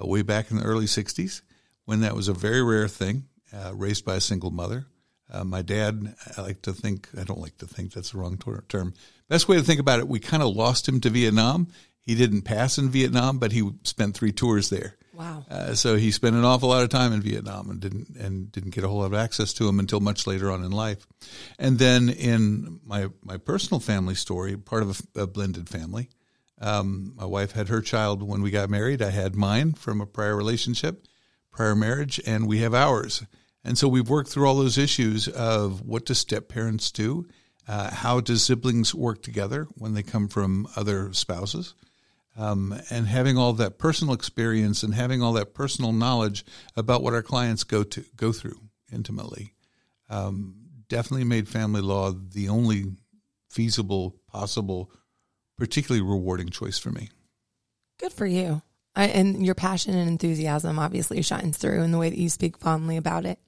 uh, 0.01 0.07
way 0.07 0.23
back 0.23 0.51
in 0.51 0.59
the 0.59 0.65
early 0.65 0.87
60s 0.87 1.43
when 1.85 2.01
that 2.01 2.17
was 2.17 2.29
a 2.29 2.35
very 2.35 2.63
rare 2.63 2.89
thing, 2.89 3.25
uh, 3.53 3.73
raised 3.75 4.05
by 4.05 4.17
a 4.17 4.21
single 4.21 4.51
mother. 4.51 4.87
Uh, 5.35 5.45
my 5.45 5.63
dad, 5.63 6.15
I 6.37 6.43
like 6.43 6.63
to 6.63 6.73
think, 6.73 7.09
I 7.19 7.25
don't 7.25 7.41
like 7.41 7.59
to 7.59 7.67
think 7.67 7.93
that's 7.93 8.13
the 8.13 8.19
wrong 8.19 8.39
ter- 8.39 8.65
term. 8.69 8.95
Best 9.29 9.49
way 9.49 9.57
to 9.57 9.63
think 9.63 9.81
about 9.81 9.99
it, 9.99 10.07
we 10.07 10.21
kind 10.21 10.43
of 10.43 10.55
lost 10.55 10.89
him 10.89 11.01
to 11.01 11.11
Vietnam. 11.11 11.69
He 12.01 12.15
didn't 12.15 12.43
pass 12.43 12.79
in 12.79 12.91
Vietnam, 12.91 13.39
but 13.39 13.51
he 13.51 13.69
spent 13.83 14.15
three 14.15 14.31
tours 14.31 14.71
there. 14.71 14.97
Wow. 15.15 15.45
Uh, 15.51 15.75
so 15.75 15.97
he 15.97 16.11
spent 16.11 16.37
an 16.37 16.45
awful 16.45 16.69
lot 16.69 16.83
of 16.83 16.89
time 16.89 17.13
in 17.13 17.23
Vietnam 17.23 17.71
and 17.71 17.81
didn't 17.81 18.17
and 18.17 18.51
didn't 18.51 18.75
get 18.75 18.85
a 18.85 18.89
whole 18.89 18.99
lot 18.99 19.07
of 19.07 19.15
access 19.15 19.53
to 19.55 19.69
him 19.69 19.79
until 19.79 20.01
much 20.01 20.27
later 20.27 20.51
on 20.51 20.65
in 20.65 20.73
life. 20.73 21.07
And 21.59 21.79
then 21.79 22.09
in 22.09 22.81
my 22.85 23.09
my 23.23 23.37
personal 23.37 23.81
family 23.81 24.17
story, 24.17 24.57
part 24.57 24.83
of 24.83 25.03
a, 25.15 25.23
a 25.23 25.27
blended 25.27 25.69
family. 25.69 26.11
Um, 26.61 27.15
my 27.17 27.25
wife 27.25 27.53
had 27.53 27.69
her 27.69 27.81
child 27.81 28.23
when 28.23 28.43
we 28.43 28.51
got 28.51 28.71
married. 28.71 29.03
I 29.03 29.11
had 29.11 29.35
mine 29.35 29.73
from 29.73 30.01
a 30.01 30.07
prior 30.07 30.37
relationship, 30.37 31.07
prior 31.51 31.75
marriage, 31.75 32.21
and 32.27 32.49
we 32.49 32.59
have 32.59 32.75
ours. 32.75 33.25
And 33.65 33.79
so 33.79 33.89
we've 33.89 34.09
worked 34.09 34.31
through 34.31 34.47
all 34.47 34.57
those 34.57 34.79
issues 34.79 35.27
of 35.29 35.83
what 35.83 36.05
do 36.05 36.15
step 36.15 36.49
parents 36.49 36.91
do, 36.91 37.27
uh, 37.67 37.91
how 37.91 38.21
do 38.21 38.37
siblings 38.37 38.95
work 38.95 39.23
together 39.23 39.67
when 39.77 39.95
they 39.95 40.03
come 40.03 40.29
from 40.29 40.69
other 40.77 41.13
spouses 41.13 41.75
um, 42.37 42.79
and 42.91 43.07
having 43.07 43.39
all 43.39 43.53
that 43.55 43.79
personal 43.79 44.15
experience 44.15 44.83
and 44.83 44.95
having 44.95 45.23
all 45.23 45.33
that 45.35 45.55
personal 45.55 45.93
knowledge 45.93 46.45
about 46.77 47.03
what 47.03 47.15
our 47.15 47.23
clients 47.23 47.65
go 47.65 47.83
to 47.83 48.05
go 48.17 48.33
through 48.33 48.61
intimately 48.93 49.55
um, 50.11 50.55
definitely 50.89 51.25
made 51.25 51.49
family 51.49 51.81
law 51.81 52.13
the 52.13 52.49
only 52.49 52.93
feasible, 53.49 54.17
possible, 54.29 54.91
particularly 55.57 56.03
rewarding 56.03 56.51
choice 56.51 56.79
for 56.79 56.91
me. 56.91 57.09
Good 57.99 58.13
for 58.13 58.27
you. 58.27 58.63
I, 58.97 59.07
and 59.07 59.45
your 59.45 59.55
passion 59.55 59.95
and 59.95 60.09
enthusiasm 60.09 60.79
obviously 60.79 61.23
shines 61.23 61.57
through 61.57 61.83
in 61.83 61.91
the 61.91 61.99
way 61.99 62.11
that 62.11 62.19
you 62.19 62.29
speak 62.29 62.59
fondly 62.59 62.97
about 62.97 63.25
it. 63.25 63.39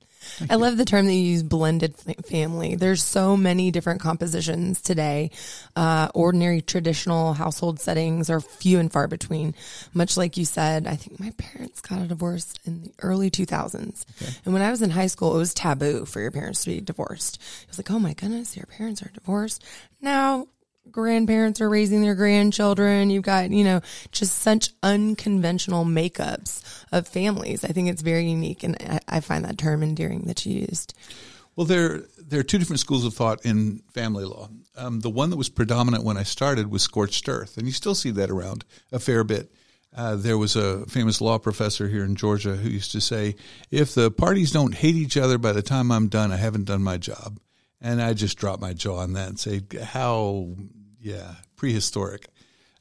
I 0.51 0.57
love 0.57 0.77
the 0.77 0.85
term 0.85 1.07
that 1.07 1.13
you 1.13 1.23
use, 1.23 1.43
blended 1.43 1.97
family. 2.27 2.75
There's 2.75 3.03
so 3.03 3.37
many 3.37 3.71
different 3.71 4.01
compositions 4.01 4.81
today. 4.81 5.31
Uh, 5.75 6.09
ordinary 6.15 6.61
traditional 6.61 7.35
household 7.35 7.81
settings 7.81 8.31
are 8.31 8.41
few 8.41 8.79
and 8.79 8.93
far 8.93 9.09
between. 9.09 9.55
Much 9.95 10.17
like 10.17 10.37
you 10.37 10.45
said, 10.45 10.87
I 10.87 10.97
think 10.97 11.21
my 11.21 11.33
parents 11.39 11.81
got 11.81 12.03
a 12.03 12.07
divorce 12.07 12.55
in 12.65 12.83
the 12.83 12.93
early 13.03 13.31
2000s. 13.31 14.05
And 14.45 14.53
when 14.53 14.63
I 14.63 14.71
was 14.71 14.83
in 14.83 14.91
high 14.91 15.07
school, 15.07 15.35
it 15.35 15.39
was 15.39 15.55
taboo 15.55 16.05
for 16.05 16.21
your 16.21 16.31
parents 16.31 16.65
to 16.65 16.71
be 16.71 16.81
divorced. 16.81 17.37
It 17.63 17.69
was 17.69 17.79
like, 17.79 17.91
oh 17.91 17.99
my 17.99 18.15
goodness, 18.15 18.57
your 18.57 18.67
parents 18.67 19.03
are 19.03 19.11
divorced. 19.11 19.65
Now 20.01 20.49
grandparents 20.91 21.61
are 21.61 21.69
raising 21.69 22.03
their 22.03 22.15
grandchildren. 22.15 23.11
You've 23.11 23.23
got, 23.23 23.51
you 23.51 23.65
know, 23.65 23.81
just 24.13 24.39
such 24.39 24.71
unconventional 24.83 25.85
makeups 25.85 26.85
of 26.93 27.07
families. 27.07 27.65
I 27.65 27.69
think 27.69 27.89
it's 27.89 28.03
very 28.03 28.29
unique. 28.29 28.63
And 28.63 28.77
I, 28.81 29.01
I 29.09 29.21
find 29.21 29.45
that 29.45 29.59
term 29.59 29.83
endearing 29.83 30.23
that 30.23 30.47
you 30.47 30.61
used. 30.61 30.95
Well, 31.55 31.67
there 31.67 32.03
there 32.19 32.41
are 32.41 32.45
two 32.45 32.59
different 32.59 32.81
schools 32.81 33.05
of 33.05 33.15
thought 33.15 33.45
in 33.47 33.83
family 33.95 34.25
law. 34.25 34.51
Um, 34.77 35.01
the 35.01 35.11
one 35.11 35.31
that 35.31 35.37
was 35.37 35.49
predominant 35.49 36.05
when 36.05 36.19
I 36.19 36.23
started 36.23 36.71
was 36.71 36.83
scorched 36.83 37.29
earth, 37.29 37.57
and 37.57 37.67
you 37.67 37.73
still 37.73 37.95
see 37.95 38.11
that 38.11 38.31
around 38.31 38.65
a 38.93 38.99
fair 38.99 39.25
bit. 39.25 39.51
Uh, 39.97 40.17
there 40.17 40.37
was 40.37 40.57
a 40.57 40.85
famous 40.87 41.23
law 41.23 41.39
professor 41.39 41.89
here 41.89 42.05
in 42.05 42.17
Georgia 42.17 42.57
who 42.57 42.69
used 42.69 42.93
to 42.93 43.01
say, 43.01 43.35
if 43.71 43.95
the 43.95 44.11
parties 44.11 44.51
don't 44.51 44.75
hate 44.75 44.97
each 44.97 45.17
other 45.17 45.39
by 45.39 45.53
the 45.53 45.63
time 45.63 45.91
I'm 45.91 46.09
done, 46.09 46.31
I 46.31 46.37
haven't 46.37 46.65
done 46.65 46.83
my 46.83 46.99
job. 46.99 47.39
And 47.81 48.03
I 48.03 48.13
just 48.13 48.37
drop 48.37 48.61
my 48.61 48.75
jaw 48.75 48.99
on 48.99 49.15
that 49.15 49.29
and 49.29 49.39
say, 49.39 49.63
how, 49.83 50.49
yeah, 51.07 51.37
prehistoric. 51.55 52.27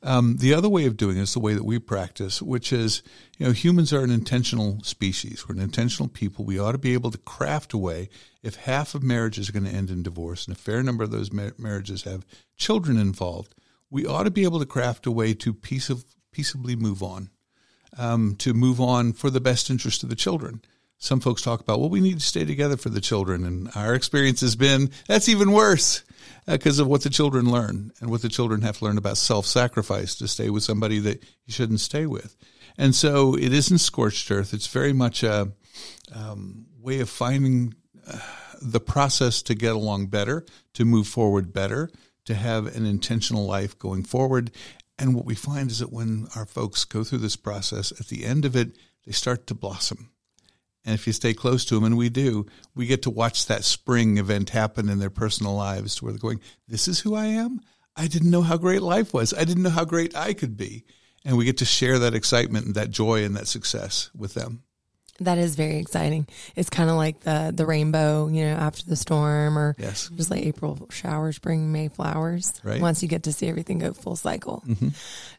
Um, 0.01 0.37
the 0.37 0.53
other 0.55 0.67
way 0.67 0.87
of 0.87 0.97
doing 0.97 1.17
it 1.17 1.21
is 1.21 1.33
the 1.33 1.39
way 1.39 1.53
that 1.53 1.63
we 1.63 1.77
practice, 1.77 2.41
which 2.41 2.73
is, 2.73 3.03
you 3.37 3.45
know, 3.45 3.51
humans 3.51 3.93
are 3.93 4.03
an 4.03 4.09
intentional 4.09 4.81
species. 4.83 5.47
We're 5.47 5.55
an 5.55 5.61
intentional 5.61 6.09
people. 6.09 6.43
We 6.43 6.57
ought 6.57 6.71
to 6.71 6.79
be 6.79 6.93
able 6.93 7.11
to 7.11 7.19
craft 7.19 7.73
a 7.73 7.77
way. 7.77 8.09
If 8.41 8.55
half 8.55 8.95
of 8.95 9.03
marriages 9.03 9.47
are 9.47 9.51
going 9.51 9.65
to 9.65 9.71
end 9.71 9.91
in 9.91 10.01
divorce, 10.01 10.47
and 10.47 10.55
a 10.55 10.59
fair 10.59 10.81
number 10.81 11.03
of 11.03 11.11
those 11.11 11.31
marriages 11.31 12.03
have 12.03 12.25
children 12.57 12.97
involved, 12.97 13.53
we 13.91 14.07
ought 14.07 14.23
to 14.23 14.31
be 14.31 14.43
able 14.43 14.59
to 14.59 14.65
craft 14.65 15.05
a 15.05 15.11
way 15.11 15.35
to 15.35 15.53
peace 15.53 15.91
of, 15.91 16.03
peaceably 16.31 16.75
move 16.75 17.03
on, 17.03 17.29
um, 17.95 18.35
to 18.39 18.55
move 18.55 18.81
on 18.81 19.13
for 19.13 19.29
the 19.29 19.41
best 19.41 19.69
interest 19.69 20.01
of 20.01 20.09
the 20.09 20.15
children. 20.15 20.63
Some 20.97 21.19
folks 21.19 21.43
talk 21.43 21.61
about, 21.61 21.79
well, 21.79 21.89
we 21.89 22.01
need 22.01 22.19
to 22.19 22.25
stay 22.25 22.45
together 22.45 22.77
for 22.77 22.89
the 22.89 23.01
children. 23.01 23.45
And 23.45 23.69
our 23.75 23.93
experience 23.93 24.41
has 24.41 24.55
been 24.55 24.89
that's 25.07 25.29
even 25.29 25.51
worse 25.51 26.03
because 26.45 26.79
uh, 26.79 26.83
of 26.83 26.89
what 26.89 27.01
the 27.01 27.09
children 27.09 27.49
learn 27.49 27.91
and 27.99 28.09
what 28.09 28.21
the 28.21 28.29
children 28.29 28.61
have 28.61 28.77
to 28.79 28.85
learn 28.85 28.97
about 28.97 29.17
self 29.17 29.45
sacrifice 29.45 30.15
to 30.15 30.27
stay 30.27 30.49
with 30.49 30.63
somebody 30.63 30.99
that 30.99 31.23
you 31.45 31.53
shouldn't 31.53 31.79
stay 31.79 32.05
with. 32.05 32.35
And 32.77 32.93
so 32.93 33.35
it 33.35 33.53
isn't 33.53 33.79
scorched 33.79 34.29
earth. 34.31 34.53
It's 34.53 34.67
very 34.67 34.93
much 34.93 35.23
a 35.23 35.51
um, 36.13 36.65
way 36.79 36.99
of 36.99 37.09
finding 37.09 37.73
uh, 38.07 38.19
the 38.61 38.79
process 38.79 39.41
to 39.43 39.55
get 39.55 39.73
along 39.75 40.07
better, 40.07 40.45
to 40.73 40.85
move 40.85 41.07
forward 41.07 41.53
better, 41.53 41.89
to 42.25 42.33
have 42.33 42.75
an 42.75 42.85
intentional 42.85 43.45
life 43.45 43.77
going 43.77 44.03
forward. 44.03 44.51
And 44.97 45.13
what 45.13 45.25
we 45.25 45.35
find 45.35 45.69
is 45.69 45.79
that 45.79 45.91
when 45.91 46.27
our 46.35 46.45
folks 46.45 46.85
go 46.85 47.03
through 47.03 47.19
this 47.19 47.35
process, 47.35 47.91
at 47.99 48.07
the 48.07 48.25
end 48.25 48.45
of 48.45 48.55
it, 48.55 48.77
they 49.05 49.11
start 49.11 49.47
to 49.47 49.55
blossom. 49.55 50.11
And 50.85 50.93
if 50.93 51.07
you 51.07 51.13
stay 51.13 51.33
close 51.33 51.65
to 51.65 51.75
them, 51.75 51.83
and 51.83 51.97
we 51.97 52.09
do, 52.09 52.45
we 52.75 52.85
get 52.85 53.01
to 53.03 53.09
watch 53.09 53.47
that 53.47 53.63
spring 53.63 54.17
event 54.17 54.51
happen 54.51 54.87
in 54.87 54.99
their 54.99 55.09
personal 55.09 55.55
lives 55.55 56.01
where 56.01 56.11
they're 56.11 56.19
going, 56.19 56.41
This 56.67 56.87
is 56.87 56.99
who 56.99 57.15
I 57.15 57.25
am? 57.25 57.61
I 57.95 58.07
didn't 58.07 58.31
know 58.31 58.41
how 58.41 58.57
great 58.57 58.81
life 58.81 59.13
was. 59.13 59.33
I 59.33 59.45
didn't 59.45 59.63
know 59.63 59.69
how 59.69 59.85
great 59.85 60.15
I 60.15 60.33
could 60.33 60.55
be. 60.57 60.85
And 61.23 61.37
we 61.37 61.45
get 61.45 61.57
to 61.57 61.65
share 61.65 61.97
that 61.99 62.13
excitement 62.13 62.67
and 62.67 62.75
that 62.75 62.91
joy 62.91 63.23
and 63.23 63.35
that 63.35 63.47
success 63.47 64.11
with 64.15 64.35
them. 64.35 64.63
That 65.19 65.37
is 65.37 65.55
very 65.55 65.77
exciting. 65.77 66.27
It's 66.57 66.69
kind 66.69 66.89
of 66.89 66.97
like 66.97 67.21
the 67.21 67.53
the 67.55 67.65
rainbow, 67.65 68.27
you 68.27 68.45
know, 68.45 68.55
after 68.55 68.83
the 68.85 68.97
storm, 68.97 69.57
or 69.57 69.75
yes. 69.79 70.09
just 70.15 70.29
like 70.29 70.45
April 70.45 70.87
showers 70.91 71.39
bring 71.39 71.71
May 71.71 71.87
flowers. 71.87 72.51
Right. 72.63 72.81
Once 72.81 73.01
you 73.01 73.07
get 73.07 73.23
to 73.23 73.31
see 73.31 73.47
everything 73.47 73.79
go 73.79 73.93
full 73.93 74.17
cycle. 74.17 74.61
Mm-hmm. 74.67 74.89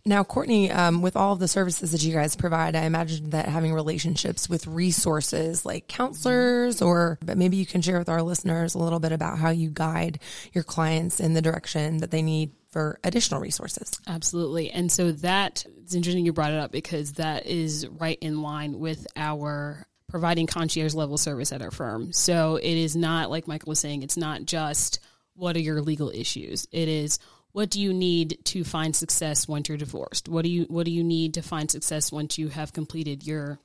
Now, 0.06 0.24
Kourtney, 0.24 0.74
um, 0.74 1.02
with 1.02 1.14
all 1.14 1.34
of 1.34 1.40
the 1.40 1.48
services 1.48 1.92
that 1.92 2.02
you 2.02 2.14
guys 2.14 2.36
provide, 2.36 2.74
I 2.74 2.84
imagine 2.84 3.30
that 3.30 3.48
having 3.48 3.74
relationships 3.74 4.48
with 4.48 4.66
resources 4.66 5.66
like 5.66 5.88
counselors, 5.88 6.80
or 6.80 7.18
but 7.22 7.36
maybe 7.36 7.58
you 7.58 7.66
can 7.66 7.82
share 7.82 7.98
with 7.98 8.08
our 8.08 8.22
listeners 8.22 8.74
a 8.74 8.78
little 8.78 9.00
bit 9.00 9.12
about 9.12 9.38
how 9.38 9.50
you 9.50 9.68
guide 9.68 10.20
your 10.52 10.64
clients 10.64 11.20
in 11.20 11.34
the 11.34 11.42
direction 11.42 11.98
that 11.98 12.10
they 12.10 12.22
need 12.22 12.52
for 12.76 13.00
additional 13.02 13.40
resources. 13.40 13.90
Absolutely. 14.06 14.70
And 14.70 14.92
so 14.92 15.12
that 15.12 15.64
it's 15.82 15.94
interesting 15.94 16.26
you 16.26 16.34
brought 16.34 16.52
it 16.52 16.58
up 16.58 16.72
because 16.72 17.14
that 17.14 17.46
is 17.46 17.88
right 17.88 18.18
in 18.20 18.42
line 18.42 18.78
with 18.78 19.06
our 19.16 19.86
providing 20.10 20.46
concierge 20.46 20.92
level 20.92 21.16
service 21.16 21.52
at 21.52 21.62
our 21.62 21.70
firm. 21.70 22.12
So 22.12 22.56
it 22.56 22.76
is 22.76 22.94
not 22.94 23.30
like 23.30 23.48
Michael 23.48 23.70
was 23.70 23.80
saying, 23.80 24.02
it's 24.02 24.18
not 24.18 24.44
just 24.44 25.00
what 25.32 25.56
are 25.56 25.60
your 25.60 25.80
legal 25.80 26.10
issues. 26.10 26.66
It 26.70 26.86
is 26.88 27.18
what 27.52 27.70
do 27.70 27.80
you 27.80 27.94
need 27.94 28.44
to 28.44 28.62
find 28.62 28.94
success 28.94 29.48
once 29.48 29.70
you're 29.70 29.78
divorced? 29.78 30.28
What 30.28 30.44
do 30.44 30.50
you 30.50 30.64
what 30.64 30.84
do 30.84 30.92
you 30.92 31.02
need 31.02 31.32
to 31.34 31.42
find 31.42 31.70
success 31.70 32.12
once 32.12 32.36
you 32.36 32.48
have 32.48 32.74
completed 32.74 33.26
your 33.26 33.58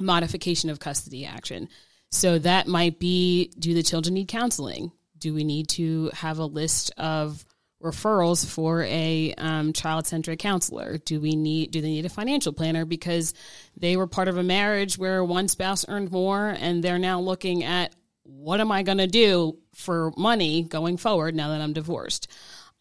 modification 0.00 0.70
of 0.70 0.80
custody 0.80 1.24
action? 1.24 1.68
So 2.10 2.40
that 2.40 2.66
might 2.66 2.98
be 2.98 3.52
do 3.60 3.74
the 3.74 3.84
children 3.84 4.14
need 4.14 4.26
counseling? 4.26 4.90
Do 5.16 5.34
we 5.34 5.44
need 5.44 5.68
to 5.68 6.10
have 6.14 6.40
a 6.40 6.44
list 6.44 6.90
of 6.98 7.44
referrals 7.82 8.46
for 8.46 8.82
a 8.82 9.34
um, 9.38 9.72
child-centric 9.72 10.38
counselor? 10.38 10.98
Do 10.98 11.20
we 11.20 11.36
need 11.36 11.70
do 11.70 11.80
they 11.80 11.90
need 11.90 12.06
a 12.06 12.10
financial 12.10 12.52
planner 12.52 12.84
because 12.84 13.34
they 13.76 13.96
were 13.96 14.06
part 14.06 14.28
of 14.28 14.38
a 14.38 14.42
marriage 14.42 14.98
where 14.98 15.22
one 15.24 15.48
spouse 15.48 15.84
earned 15.88 16.10
more 16.10 16.48
and 16.48 16.82
they're 16.82 16.98
now 16.98 17.20
looking 17.20 17.64
at 17.64 17.94
what 18.22 18.60
am 18.60 18.72
I 18.72 18.82
going 18.82 18.98
to 18.98 19.06
do 19.06 19.58
for 19.74 20.12
money 20.16 20.62
going 20.62 20.96
forward 20.96 21.34
now 21.34 21.50
that 21.50 21.60
I'm 21.60 21.72
divorced? 21.72 22.28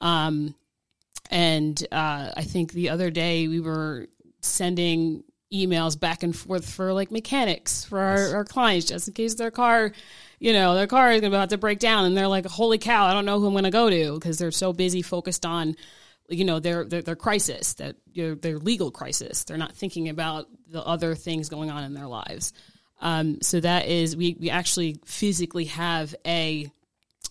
Um, 0.02 0.56
and 1.30 1.82
uh, 1.92 2.32
I 2.36 2.44
think 2.44 2.72
the 2.72 2.90
other 2.90 3.12
day 3.12 3.48
we 3.48 3.60
were 3.60 4.08
sending 4.42 5.24
emails 5.54 6.00
back 6.00 6.24
and 6.24 6.36
forth 6.36 6.70
for 6.70 6.94
like 6.94 7.12
mechanics 7.12 7.86
for 7.86 8.00
our, 8.00 8.36
our 8.36 8.46
clients 8.46 8.88
just 8.88 9.08
in 9.08 9.14
case 9.14 9.36
their 9.36 9.52
car 9.52 9.92
you 10.46 10.54
know, 10.54 10.76
their 10.76 10.86
car 10.86 11.12
is 11.12 11.24
about 11.24 11.50
to 11.50 11.58
break 11.58 11.80
down 11.80 12.06
and 12.06 12.16
they're 12.16 12.28
like, 12.28 12.46
holy 12.46 12.78
cow, 12.78 13.08
I 13.08 13.14
don't 13.14 13.26
know 13.26 13.40
who 13.40 13.48
I'm 13.48 13.54
going 13.54 13.64
to 13.64 13.72
go 13.72 13.90
to 13.90 14.14
because 14.14 14.38
they're 14.38 14.52
so 14.52 14.74
busy 14.74 15.02
focused 15.02 15.44
on, 15.44 15.76
you 16.30 16.46
know, 16.46 16.60
their, 16.60 16.86
their, 16.86 17.02
their 17.02 17.16
crisis, 17.16 17.74
that 17.74 17.96
you 18.14 18.30
know, 18.30 18.36
their 18.36 18.60
legal 18.60 18.92
crisis. 18.92 19.44
They're 19.44 19.58
not 19.58 19.76
thinking 19.76 20.08
about 20.08 20.46
the 20.68 20.86
other 20.86 21.16
things 21.16 21.50
going 21.50 21.72
on 21.72 21.84
in 21.84 21.96
their 21.96 22.06
lives. 22.06 22.54
Um, 23.02 23.42
so 23.42 23.60
that 23.60 23.88
is, 23.88 24.16
we, 24.16 24.38
we 24.40 24.52
actually 24.52 25.00
physically 25.04 25.66
have 25.66 26.14
a 26.28 26.72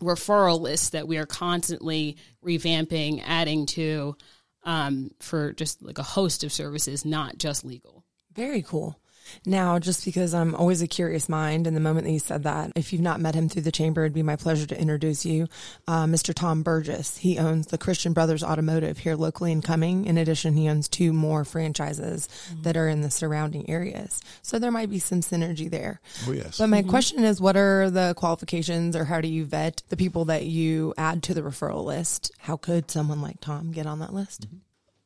referral 0.00 0.60
list 0.60 0.90
that 0.90 1.06
we 1.06 1.16
are 1.16 1.24
constantly 1.24 2.16
revamping, 2.44 3.22
adding 3.24 3.66
to 3.66 4.16
um, 4.64 5.12
for 5.20 5.52
just 5.52 5.80
like 5.84 5.98
a 5.98 6.02
host 6.02 6.42
of 6.42 6.52
services, 6.52 7.04
not 7.04 7.38
just 7.38 7.64
legal. 7.64 8.02
Very 8.34 8.62
cool. 8.62 8.98
Now, 9.46 9.78
just 9.78 10.04
because 10.04 10.34
I'm 10.34 10.54
always 10.54 10.82
a 10.82 10.86
curious 10.86 11.28
mind, 11.28 11.66
and 11.66 11.76
the 11.76 11.80
moment 11.80 12.06
that 12.06 12.12
you 12.12 12.18
said 12.18 12.44
that, 12.44 12.72
if 12.76 12.92
you've 12.92 13.02
not 13.02 13.20
met 13.20 13.34
him 13.34 13.48
through 13.48 13.62
the 13.62 13.72
chamber, 13.72 14.02
it'd 14.02 14.12
be 14.12 14.22
my 14.22 14.36
pleasure 14.36 14.66
to 14.66 14.80
introduce 14.80 15.24
you. 15.24 15.48
Uh, 15.86 16.04
Mr. 16.04 16.34
Tom 16.34 16.62
Burgess. 16.62 17.16
He 17.18 17.38
owns 17.38 17.68
the 17.68 17.78
Christian 17.78 18.12
Brothers 18.12 18.42
Automotive 18.42 18.98
here 18.98 19.16
locally 19.16 19.52
in 19.52 19.62
Cumming. 19.62 20.06
In 20.06 20.18
addition, 20.18 20.54
he 20.54 20.68
owns 20.68 20.88
two 20.88 21.12
more 21.12 21.44
franchises 21.44 22.28
mm-hmm. 22.50 22.62
that 22.62 22.76
are 22.76 22.88
in 22.88 23.00
the 23.00 23.10
surrounding 23.10 23.68
areas. 23.68 24.22
So 24.42 24.58
there 24.58 24.70
might 24.70 24.90
be 24.90 24.98
some 24.98 25.20
synergy 25.20 25.70
there. 25.70 26.00
Oh, 26.26 26.32
yes. 26.32 26.58
But 26.58 26.68
my 26.68 26.80
mm-hmm. 26.80 26.90
question 26.90 27.24
is 27.24 27.40
what 27.40 27.56
are 27.56 27.90
the 27.90 28.14
qualifications 28.16 28.96
or 28.96 29.04
how 29.04 29.20
do 29.20 29.28
you 29.28 29.44
vet 29.44 29.82
the 29.88 29.96
people 29.96 30.26
that 30.26 30.44
you 30.44 30.94
add 30.96 31.22
to 31.24 31.34
the 31.34 31.42
referral 31.42 31.84
list? 31.84 32.32
How 32.38 32.56
could 32.56 32.90
someone 32.90 33.20
like 33.20 33.40
Tom 33.40 33.72
get 33.72 33.86
on 33.86 33.98
that 34.00 34.12
list? 34.12 34.46
Mm-hmm. 34.46 34.58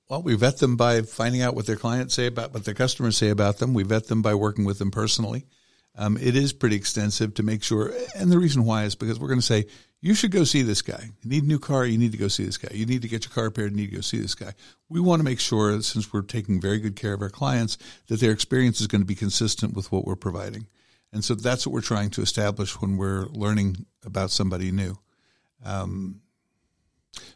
Well, 0.09 0.23
we 0.23 0.35
vet 0.37 0.59
them 0.59 0.77
by 0.77 1.03
finding 1.03 1.43
out 1.43 1.55
what 1.55 1.67
their 1.67 1.77
clients 1.77 2.15
say 2.15 2.27
about 2.27 2.55
what 2.55 2.65
their 2.65 2.75
customers 2.75 3.17
say 3.17 3.29
about 3.29 3.59
them. 3.59 3.75
We 3.75 3.83
vet 3.83 4.07
them 4.07 4.23
by 4.23 4.35
working 4.35 4.65
with 4.65 4.79
them 4.79 4.91
personally. 4.91 5.45
Um, 5.97 6.17
it 6.17 6.35
is 6.37 6.53
pretty 6.53 6.77
extensive 6.77 7.35
to 7.35 7.43
make 7.43 7.63
sure. 7.63 7.93
And 8.15 8.31
the 8.31 8.39
reason 8.39 8.65
why 8.65 8.85
is 8.85 8.95
because 8.95 9.19
we're 9.19 9.29
going 9.29 9.41
to 9.41 9.47
say, 9.47 9.67
you 10.01 10.15
should 10.15 10.31
go 10.31 10.45
see 10.45 10.63
this 10.63 10.81
guy. 10.81 11.11
You 11.23 11.31
need 11.31 11.43
a 11.43 11.47
new 11.47 11.59
car, 11.59 11.85
you 11.85 11.99
need 11.99 12.13
to 12.13 12.19
go 12.19 12.29
see 12.29 12.45
this 12.45 12.57
guy. 12.57 12.69
You 12.73 12.87
need 12.87 13.03
to 13.03 13.09
get 13.09 13.25
your 13.25 13.33
car 13.33 13.45
repaired, 13.45 13.73
you 13.73 13.79
need 13.79 13.91
to 13.91 13.97
go 13.97 14.01
see 14.01 14.21
this 14.21 14.37
guy. 14.37 14.53
We 14.89 15.01
want 15.01 15.21
to 15.21 15.25
make 15.25 15.41
sure, 15.41 15.83
since 15.83 16.13
we're 16.13 16.23
taking 16.23 16.61
very 16.61 16.79
good 16.79 16.95
care 16.95 17.15
of 17.15 17.21
our 17.21 17.29
clients, 17.29 17.77
that 18.07 18.21
their 18.21 18.31
experience 18.31 18.81
is 18.81 18.87
going 18.87 19.03
to 19.03 19.07
be 19.07 19.17
consistent 19.17 19.75
with 19.75 19.91
what 19.91 20.07
we're 20.07 20.17
providing. 20.17 20.69
And 21.13 21.25
so 21.25 21.35
that's 21.35 21.67
what 21.67 21.73
we're 21.73 21.81
trying 21.81 22.11
to 22.11 22.23
establish 22.23 22.81
when 22.81 22.97
we're 22.97 23.27
learning 23.27 23.87
about 24.05 24.31
somebody 24.31 24.71
new. 24.71 24.99
Um, 25.65 26.21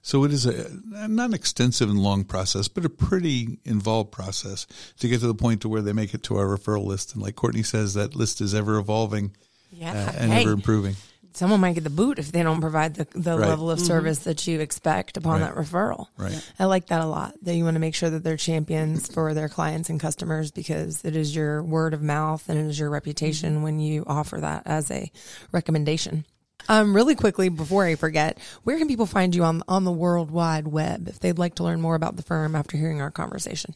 so 0.02 0.24
it 0.24 0.32
is 0.32 0.46
a 0.46 0.68
not 1.08 1.28
an 1.28 1.34
extensive 1.34 1.88
and 1.88 1.98
long 1.98 2.24
process, 2.24 2.68
but 2.68 2.84
a 2.84 2.90
pretty 2.90 3.58
involved 3.64 4.10
process 4.10 4.66
to 4.98 5.08
get 5.08 5.20
to 5.20 5.26
the 5.26 5.34
point 5.34 5.62
to 5.62 5.68
where 5.68 5.82
they 5.82 5.92
make 5.92 6.14
it 6.14 6.22
to 6.24 6.36
our 6.36 6.46
referral 6.46 6.84
list. 6.84 7.14
And 7.14 7.22
like 7.22 7.36
Kourtney 7.36 7.64
says, 7.64 7.94
that 7.94 8.16
list 8.16 8.40
is 8.40 8.54
ever 8.54 8.76
evolving 8.78 9.32
yeah. 9.72 9.92
uh, 9.92 10.12
and 10.18 10.32
hey, 10.32 10.42
ever 10.42 10.52
improving. 10.52 10.96
Someone 11.34 11.60
might 11.60 11.74
get 11.74 11.84
the 11.84 11.90
boot 11.90 12.18
if 12.18 12.30
they 12.30 12.42
don't 12.42 12.60
provide 12.60 12.94
the, 12.94 13.06
the 13.14 13.38
right. 13.38 13.48
level 13.48 13.70
of 13.70 13.78
mm-hmm. 13.78 13.86
service 13.86 14.18
that 14.20 14.46
you 14.46 14.60
expect 14.60 15.16
upon 15.16 15.40
right. 15.40 15.54
that 15.54 15.62
referral. 15.62 16.08
Right. 16.18 16.52
I 16.58 16.66
like 16.66 16.88
that 16.88 17.00
a 17.00 17.06
lot. 17.06 17.34
That 17.42 17.54
you 17.54 17.64
want 17.64 17.76
to 17.76 17.80
make 17.80 17.94
sure 17.94 18.10
that 18.10 18.22
they're 18.22 18.36
champions 18.36 19.08
for 19.08 19.32
their 19.32 19.48
clients 19.48 19.88
and 19.88 19.98
customers 19.98 20.50
because 20.50 21.02
it 21.04 21.16
is 21.16 21.34
your 21.34 21.62
word 21.62 21.94
of 21.94 22.02
mouth 22.02 22.46
and 22.48 22.58
it 22.58 22.66
is 22.66 22.78
your 22.78 22.90
reputation 22.90 23.54
mm-hmm. 23.54 23.62
when 23.62 23.78
you 23.78 24.04
offer 24.06 24.40
that 24.40 24.64
as 24.66 24.90
a 24.90 25.10
recommendation. 25.52 26.26
Um, 26.68 26.94
really 26.94 27.14
quickly 27.14 27.48
before 27.48 27.84
I 27.84 27.96
forget, 27.96 28.38
where 28.62 28.78
can 28.78 28.88
people 28.88 29.06
find 29.06 29.34
you 29.34 29.44
on 29.44 29.62
on 29.68 29.84
the 29.84 29.92
World 29.92 30.30
Wide 30.30 30.68
Web 30.68 31.08
if 31.08 31.18
they'd 31.18 31.38
like 31.38 31.54
to 31.56 31.64
learn 31.64 31.80
more 31.80 31.94
about 31.94 32.16
the 32.16 32.22
firm 32.22 32.54
after 32.54 32.76
hearing 32.76 33.00
our 33.00 33.10
conversation? 33.10 33.74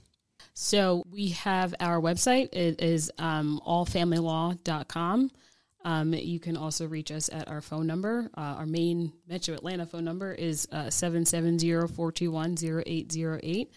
So 0.54 1.04
we 1.10 1.30
have 1.30 1.74
our 1.80 2.00
website. 2.00 2.54
It 2.54 2.80
is 2.80 3.10
um, 3.18 3.60
allfamilylaw.com. 3.66 5.30
Um, 5.84 6.14
you 6.14 6.40
can 6.40 6.56
also 6.56 6.88
reach 6.88 7.12
us 7.12 7.28
at 7.32 7.48
our 7.48 7.60
phone 7.60 7.86
number. 7.86 8.30
Uh, 8.36 8.40
our 8.40 8.66
main 8.66 9.12
Metro 9.28 9.54
Atlanta 9.54 9.86
phone 9.86 10.04
number 10.04 10.32
is 10.32 10.66
uh, 10.72 10.86
770-421-0808. 10.86 13.68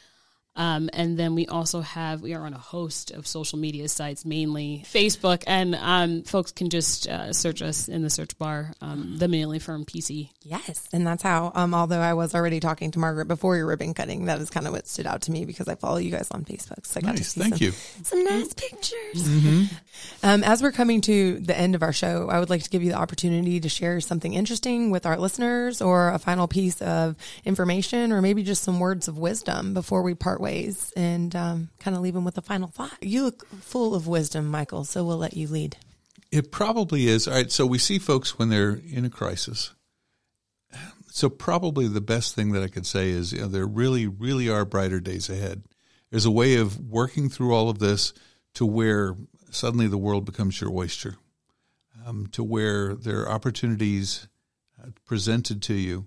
Um, 0.56 0.90
and 0.92 1.18
then 1.18 1.36
we 1.36 1.48
also 1.48 1.82
have, 1.82 2.22
we 2.22 2.34
are 2.34 2.46
on 2.46 2.54
a 2.54 2.58
host 2.58 3.12
of 3.12 3.26
social 3.26 3.58
media 3.58 3.88
sites, 3.88 4.26
mainly 4.26 4.84
Facebook, 4.86 5.44
and 5.48 5.76
um, 5.76 6.24
folks 6.24 6.52
can 6.52 6.70
just 6.70 7.08
uh, 7.08 7.32
search 7.32 7.62
us 7.62 7.88
in 7.88 8.02
the 8.02 8.10
search 8.10 8.38
bar, 8.38 8.74
um, 8.82 9.18
the 9.18 9.28
Manely 9.28 9.62
Firm 9.62 9.86
PC. 9.86 10.32
Yes, 10.42 10.88
and 10.92 11.08
that's 11.08 11.24
how. 11.24 11.52
Um, 11.56 11.74
although 11.74 12.02
I 12.02 12.14
was 12.14 12.36
already 12.36 12.60
talking 12.60 12.92
to 12.92 13.00
Margaret 13.00 13.28
before 13.28 13.56
your 13.56 13.68
ribbon 13.68 13.94
cutting, 13.94 14.26
that 14.26 14.42
is 14.42 14.50
kind 14.50 14.68
of 14.68 14.74
what 14.74 14.88
stood 14.88 15.08
out 15.08 15.22
to 15.24 15.32
me 15.32 15.46
because 15.46 15.68
I 15.68 15.76
follow 15.76 15.98
you 15.98 16.12
guys 16.12 16.28
on 16.32 16.44
Facebook. 16.44 16.86
So 16.86 17.00
I 17.00 17.02
got 17.02 17.18
to 17.18 17.24
see 17.24 17.40
Thank 17.40 17.58
some, 17.58 17.66
you. 17.66 17.72
some 18.04 18.24
nice 18.24 18.54
pictures. 18.54 19.70
Um, 20.24 20.44
as 20.44 20.62
we're 20.62 20.72
coming 20.72 21.02
to 21.02 21.40
the 21.40 21.58
end 21.58 21.76
of 21.76 21.84
our 21.84 21.94
show, 21.94 22.30
I 22.30 22.40
would 22.40 22.50
like 22.50 22.64
to 22.64 22.70
give 22.70 22.84
you 22.84 22.92
the 22.92 22.98
opportunity 22.98 23.60
to 23.60 23.70
share 23.70 24.00
something 24.02 24.34
interesting 24.34 24.92
with 24.92 25.06
our 25.06 25.18
listeners, 25.18 25.82
or 25.82 26.10
a 26.10 26.20
final 26.20 26.48
piece 26.48 26.82
of 26.82 27.16
information, 27.46 28.12
or 28.12 28.22
maybe 28.22 28.44
just 28.44 28.64
some 28.64 28.80
words 28.80 29.08
of 29.08 29.18
wisdom 29.18 29.74
before 29.74 30.02
we 30.02 30.14
part 30.14 30.39
ways, 30.40 30.94
and 30.96 31.36
um, 31.36 31.70
kind 31.80 31.96
of 31.96 32.02
leave 32.02 32.14
them 32.14 32.26
with 32.26 32.38
a 32.38 32.42
final 32.42 32.70
thought. 32.70 32.98
You 33.02 33.24
look 33.24 33.48
full 33.48 33.96
of 33.96 34.08
wisdom, 34.08 34.48
Michael. 34.48 34.86
So 34.86 35.04
we'll 35.04 35.18
let 35.18 35.36
you 35.36 35.48
lead. 35.48 35.78
It 36.32 36.52
probably 36.52 37.08
is. 37.08 37.28
All 37.28 37.34
right. 37.34 37.52
So 37.52 37.66
we 37.66 37.78
see 37.78 38.00
folks 38.00 38.38
when 38.38 38.50
they're 38.50 38.80
in 38.92 39.06
a 39.06 39.10
crisis. 39.10 39.74
So 41.12 41.28
probably 41.28 41.88
the 41.88 42.02
best 42.02 42.36
thing 42.36 42.52
that 42.52 42.64
I 42.64 42.68
could 42.68 42.86
say 42.86 43.10
is, 43.10 43.34
you 43.34 43.42
know, 43.42 43.48
there 43.48 43.66
really, 43.66 44.08
really 44.08 44.48
are 44.48 44.64
brighter 44.64 45.00
days 45.00 45.30
ahead. 45.30 45.64
There's 46.12 46.26
a 46.26 46.32
way 46.32 46.56
of 46.56 46.80
working 46.80 47.30
through 47.30 47.54
all 47.54 47.70
of 47.70 47.80
this 47.80 48.14
to 48.54 48.66
where 48.66 49.16
suddenly 49.50 49.88
the 49.88 49.98
world 49.98 50.26
becomes 50.26 50.62
your 50.62 50.72
oyster, 50.72 51.18
um, 52.06 52.28
to 52.32 52.44
where 52.44 52.96
there 52.96 53.22
are 53.22 53.32
opportunities 53.32 54.28
uh, 54.82 54.90
presented 55.06 55.62
to 55.64 55.74
you 55.74 56.06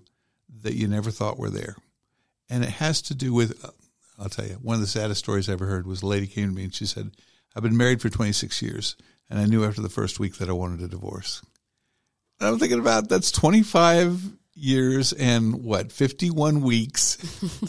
that 0.61 0.75
you 0.75 0.87
never 0.87 1.11
thought 1.11 1.37
were 1.37 1.49
there. 1.49 1.75
And 2.49 2.63
it 2.63 2.69
has 2.71 3.01
to 3.03 3.15
do 3.15 3.33
with, 3.33 3.63
uh, 3.63 3.69
I'll 4.23 4.29
tell 4.29 4.47
you, 4.47 4.53
one 4.61 4.75
of 4.75 4.81
the 4.81 4.87
saddest 4.87 5.19
stories 5.19 5.49
I 5.49 5.53
ever 5.53 5.65
heard 5.65 5.85
was 5.85 6.01
a 6.01 6.07
lady 6.07 6.27
came 6.27 6.47
to 6.49 6.55
me 6.55 6.63
and 6.63 6.73
she 6.73 6.85
said, 6.85 7.11
I've 7.55 7.63
been 7.63 7.75
married 7.75 8.01
for 8.01 8.09
26 8.09 8.61
years 8.61 8.95
and 9.29 9.37
I 9.37 9.45
knew 9.45 9.65
after 9.65 9.81
the 9.81 9.89
first 9.89 10.17
week 10.19 10.37
that 10.37 10.49
I 10.49 10.53
wanted 10.53 10.81
a 10.81 10.87
divorce. 10.87 11.41
And 12.39 12.47
I'm 12.49 12.59
thinking 12.59 12.79
about 12.79 13.09
that's 13.09 13.31
25 13.33 14.21
years 14.55 15.11
and 15.13 15.63
what, 15.63 15.91
51 15.91 16.61
weeks 16.61 17.17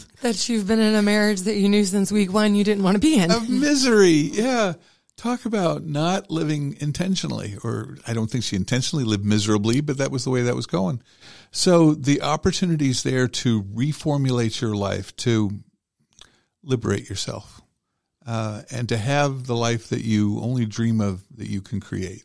That 0.21 0.47
you've 0.47 0.67
been 0.67 0.79
in 0.79 0.95
a 0.95 1.01
marriage 1.01 1.41
that 1.41 1.55
you 1.55 1.67
knew 1.67 1.83
since 1.83 2.11
week 2.11 2.31
one 2.31 2.55
you 2.55 2.63
didn't 2.63 2.83
want 2.83 2.95
to 2.95 3.01
be 3.01 3.17
in. 3.17 3.31
of 3.31 3.49
misery. 3.49 4.11
Yeah. 4.11 4.73
Talk 5.17 5.45
about 5.45 5.85
not 5.85 6.29
living 6.29 6.75
intentionally, 6.81 7.55
or 7.63 7.97
I 8.05 8.13
don't 8.13 8.29
think 8.29 8.43
she 8.43 8.57
intentionally 8.57 9.05
lived 9.05 9.23
miserably, 9.25 9.79
but 9.79 9.97
that 9.97 10.11
was 10.11 10.25
the 10.25 10.29
way 10.29 10.41
that 10.41 10.55
was 10.55 10.65
going. 10.65 11.01
So 11.51 11.93
the 11.93 12.21
opportunities 12.21 13.03
there 13.03 13.29
to 13.29 13.63
reformulate 13.63 14.59
your 14.59 14.75
life, 14.75 15.15
to 15.17 15.61
liberate 16.65 17.09
yourself, 17.09 17.61
uh, 18.25 18.63
and 18.71 18.89
to 18.89 18.97
have 18.97 19.45
the 19.45 19.55
life 19.55 19.89
that 19.89 20.01
you 20.01 20.39
only 20.41 20.65
dream 20.65 20.99
of 21.01 21.23
that 21.37 21.47
you 21.47 21.61
can 21.61 21.79
create. 21.79 22.23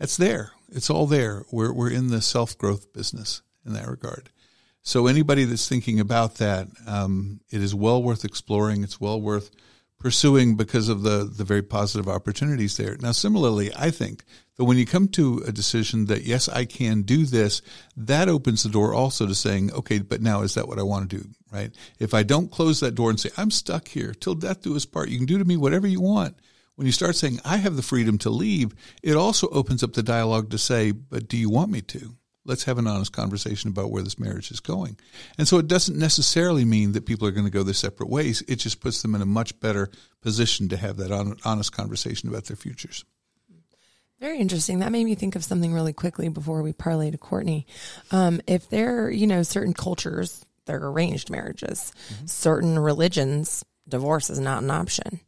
It's 0.00 0.16
there. 0.16 0.52
It's 0.70 0.90
all 0.90 1.06
there. 1.06 1.44
We're, 1.50 1.72
we're 1.72 1.90
in 1.90 2.08
the 2.08 2.20
self 2.20 2.56
growth 2.58 2.92
business 2.92 3.42
in 3.64 3.72
that 3.74 3.88
regard. 3.88 4.30
So 4.82 5.06
anybody 5.06 5.44
that's 5.44 5.68
thinking 5.68 5.98
about 5.98 6.36
that, 6.36 6.68
um, 6.86 7.40
it 7.50 7.62
is 7.62 7.74
well 7.74 8.02
worth 8.02 8.24
exploring. 8.24 8.82
It's 8.82 9.00
well 9.00 9.20
worth 9.20 9.50
pursuing 9.98 10.56
because 10.56 10.90
of 10.90 11.02
the 11.02 11.24
the 11.24 11.44
very 11.44 11.62
positive 11.62 12.06
opportunities 12.06 12.76
there. 12.76 12.96
Now, 13.00 13.12
similarly, 13.12 13.72
I 13.74 13.90
think 13.90 14.24
that 14.56 14.64
when 14.64 14.76
you 14.76 14.84
come 14.84 15.08
to 15.08 15.42
a 15.46 15.52
decision 15.52 16.04
that 16.06 16.24
yes, 16.24 16.48
I 16.48 16.66
can 16.66 17.02
do 17.02 17.24
this, 17.24 17.62
that 17.96 18.28
opens 18.28 18.62
the 18.62 18.68
door 18.68 18.92
also 18.92 19.26
to 19.26 19.34
saying, 19.34 19.72
okay, 19.72 20.00
but 20.00 20.20
now 20.20 20.42
is 20.42 20.54
that 20.54 20.68
what 20.68 20.78
I 20.78 20.82
want 20.82 21.08
to 21.08 21.16
do? 21.16 21.28
Right? 21.54 21.72
If 22.00 22.14
I 22.14 22.24
don't 22.24 22.50
close 22.50 22.80
that 22.80 22.96
door 22.96 23.10
and 23.10 23.20
say 23.20 23.30
I'm 23.36 23.52
stuck 23.52 23.86
here 23.86 24.12
till 24.12 24.34
death 24.34 24.62
do 24.62 24.74
us 24.74 24.84
part, 24.84 25.08
you 25.08 25.18
can 25.18 25.26
do 25.26 25.38
to 25.38 25.44
me 25.44 25.56
whatever 25.56 25.86
you 25.86 26.00
want. 26.00 26.36
When 26.74 26.86
you 26.86 26.92
start 26.92 27.14
saying 27.14 27.38
I 27.44 27.58
have 27.58 27.76
the 27.76 27.82
freedom 27.82 28.18
to 28.18 28.30
leave, 28.30 28.74
it 29.04 29.14
also 29.14 29.46
opens 29.50 29.84
up 29.84 29.92
the 29.92 30.02
dialogue 30.02 30.50
to 30.50 30.58
say, 30.58 30.90
but 30.90 31.28
do 31.28 31.36
you 31.36 31.48
want 31.48 31.70
me 31.70 31.80
to? 31.82 32.16
let's 32.44 32.64
have 32.64 32.78
an 32.78 32.86
honest 32.86 33.12
conversation 33.12 33.70
about 33.70 33.90
where 33.90 34.02
this 34.02 34.18
marriage 34.18 34.50
is 34.50 34.60
going. 34.60 34.98
And 35.38 35.48
so 35.48 35.58
it 35.58 35.68
doesn't 35.68 35.98
necessarily 35.98 36.64
mean 36.64 36.92
that 36.92 37.06
people 37.06 37.26
are 37.26 37.32
going 37.32 37.46
to 37.46 37.50
go 37.50 37.62
their 37.62 37.74
separate 37.74 38.08
ways. 38.08 38.42
It 38.46 38.56
just 38.56 38.80
puts 38.80 39.02
them 39.02 39.14
in 39.14 39.22
a 39.22 39.26
much 39.26 39.58
better 39.60 39.90
position 40.20 40.68
to 40.68 40.76
have 40.76 40.96
that 40.98 41.10
honest 41.44 41.72
conversation 41.72 42.28
about 42.28 42.44
their 42.44 42.56
futures. 42.56 43.04
Very 44.20 44.38
interesting. 44.38 44.78
That 44.78 44.92
made 44.92 45.04
me 45.04 45.14
think 45.14 45.36
of 45.36 45.44
something 45.44 45.72
really 45.72 45.92
quickly 45.92 46.28
before 46.28 46.62
we 46.62 46.72
parlay 46.72 47.10
to 47.10 47.18
Courtney. 47.18 47.66
Um, 48.10 48.40
if 48.46 48.68
there, 48.68 49.10
you 49.10 49.26
know, 49.26 49.42
certain 49.42 49.74
cultures, 49.74 50.44
they're 50.66 50.84
arranged 50.84 51.30
marriages, 51.30 51.92
certain 52.26 52.78
religions, 52.78 53.64
divorce 53.88 54.30
is 54.30 54.40
not 54.40 54.62
an 54.62 54.70
option. 54.70 55.20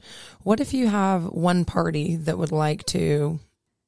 What 0.42 0.60
if 0.60 0.72
you 0.72 0.88
have 0.88 1.24
one 1.24 1.64
party 1.64 2.16
that 2.16 2.38
would 2.38 2.52
like 2.52 2.84
to 2.86 3.40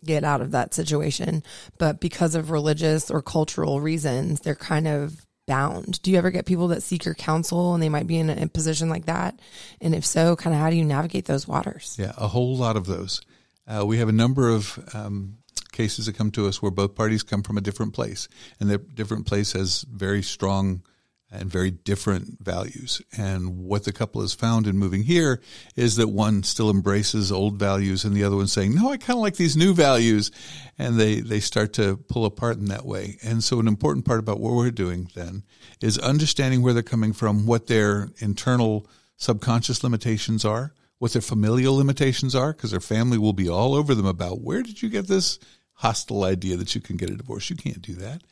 get 0.05 0.25
out 0.25 0.41
of 0.41 0.53
that 0.53 0.75
situation, 0.75 1.43
but 1.79 2.01
because 2.01 2.35
of 2.35 2.51
religious 2.51 3.11
or 3.11 3.23
cultural 3.23 3.81
reasons, 3.81 4.41
they're 4.41 4.55
kind 4.55 4.87
of 4.87 5.27
bound. 5.47 6.01
Do 6.03 6.11
you 6.11 6.19
ever 6.19 6.31
get 6.31 6.47
people 6.47 6.69
that 6.69 6.83
seek 6.83 7.05
your 7.05 7.15
counsel 7.15 7.75
and 7.75 7.83
they 7.83 7.89
might 7.89 8.07
be 8.07 8.19
in 8.19 8.31
a, 8.31 8.45
a 8.45 8.49
position 8.49 8.89
like 8.89 9.07
that? 9.07 9.41
And 9.81 9.95
if 9.95 10.05
so, 10.05 10.37
kind 10.37 10.55
of 10.55 10.61
how 10.61 10.71
do 10.71 10.77
you 10.77 10.85
navigate 10.85 11.25
those 11.25 11.49
waters? 11.49 11.97
Yeah, 11.99 12.13
a 12.17 12.29
whole 12.29 12.57
lot 12.57 12.77
of 12.77 12.87
those. 12.87 13.23
Uh, 13.67 13.85
we 13.85 13.99
have 13.99 14.09
a 14.09 14.13
number 14.13 14.49
of 14.49 14.79
um, 14.95 15.39
cases 15.73 16.07
that 16.07 16.17
come 16.17 16.31
to 16.33 16.47
us 16.47 16.63
where 16.63 16.71
both 16.71 16.95
parties 16.95 17.23
come 17.23 17.43
from 17.43 17.59
a 17.59 17.63
different 17.63 17.95
place, 17.95 18.29
and 18.61 18.71
the 18.71 18.79
different 18.79 19.27
place 19.27 19.53
has 19.53 19.83
very 19.83 20.23
strong 20.23 20.83
and 21.31 21.51
very 21.51 21.71
different 21.71 22.39
values. 22.41 23.03
And 23.17 23.59
what 23.59 23.85
the 23.85 23.93
couple 23.93 24.23
has 24.23 24.33
found 24.33 24.67
in 24.67 24.79
moving 24.79 25.03
here 25.03 25.43
is 25.77 25.97
that 25.97 26.09
one 26.09 26.43
still 26.43 26.71
embraces 26.71 27.31
old 27.31 27.59
values 27.59 28.05
and 28.05 28.17
the 28.17 28.25
other 28.25 28.37
one's 28.37 28.53
saying, 28.53 28.75
no, 28.75 28.91
I 28.91 28.97
kind 28.97 29.19
of 29.19 29.23
like 29.23 29.37
these 29.37 29.57
new 29.57 29.75
values. 29.75 30.31
And 30.79 30.99
they, 30.99 31.21
they 31.21 31.41
start 31.41 31.75
to 31.75 31.99
pull 32.09 32.25
apart 32.25 32.57
in 32.57 32.67
that 32.67 32.87
way. 32.87 33.19
And 33.23 33.45
so 33.45 33.61
an 33.61 33.69
important 33.69 34.07
part 34.07 34.21
about 34.21 34.41
what 34.41 34.55
we're 34.55 34.71
doing 34.71 35.11
then 35.15 35.43
is 35.83 35.99
understanding 35.99 36.63
where 36.63 36.73
they're 36.73 36.83
coming 36.83 37.13
from, 37.13 37.47
what 37.47 37.67
their 37.67 38.09
internal 38.19 38.87
subconscious 39.17 39.85
limitations 39.85 40.45
are, 40.45 40.73
what 40.99 41.13
their 41.13 41.23
familial 41.23 41.77
limitations 41.77 42.35
are, 42.35 42.53
because 42.53 42.71
their 42.71 42.81
family 42.81 43.19
will 43.19 43.35
be 43.35 43.49
all 43.49 43.75
over 43.75 43.95
them 43.95 44.07
about 44.07 44.41
where 44.41 44.63
did 44.63 44.81
you 44.81 44.89
get 44.89 45.09
this 45.09 45.39
hostile 45.75 46.25
idea 46.25 46.57
that 46.57 46.75
you 46.75 46.81
can 46.81 46.97
get 46.97 47.11
a 47.11 47.17
divorce? 47.17 47.51
You 47.51 47.57
can't 47.57 47.83
do 47.83 47.95
that 47.97 48.23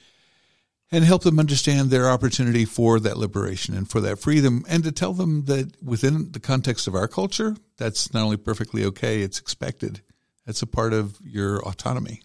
and 0.93 1.05
help 1.05 1.23
them 1.23 1.39
understand 1.39 1.91
their 1.91 2.09
opportunity 2.09 2.65
for 2.65 3.01
that 3.01 3.17
liberation 3.17 3.75
and 3.75 3.91
for 3.91 4.01
that 4.01 4.19
freedom 4.19 4.65
and 4.69 4.85
to 4.85 4.93
tell 4.93 5.13
them 5.13 5.45
that 5.47 5.83
within 5.83 6.31
the 6.33 6.41
context 6.41 6.87
of 6.87 6.95
our 6.95 7.09
culture 7.09 7.57
that's 7.77 8.13
not 8.15 8.23
only 8.23 8.37
perfectly 8.37 8.85
okay 8.85 9.23
it's 9.23 9.39
expected. 9.39 10.01
That's 10.45 10.63
a 10.63 10.67
part 10.67 10.93
of 10.93 11.19
your 11.25 11.59
autonomy. 11.67 12.23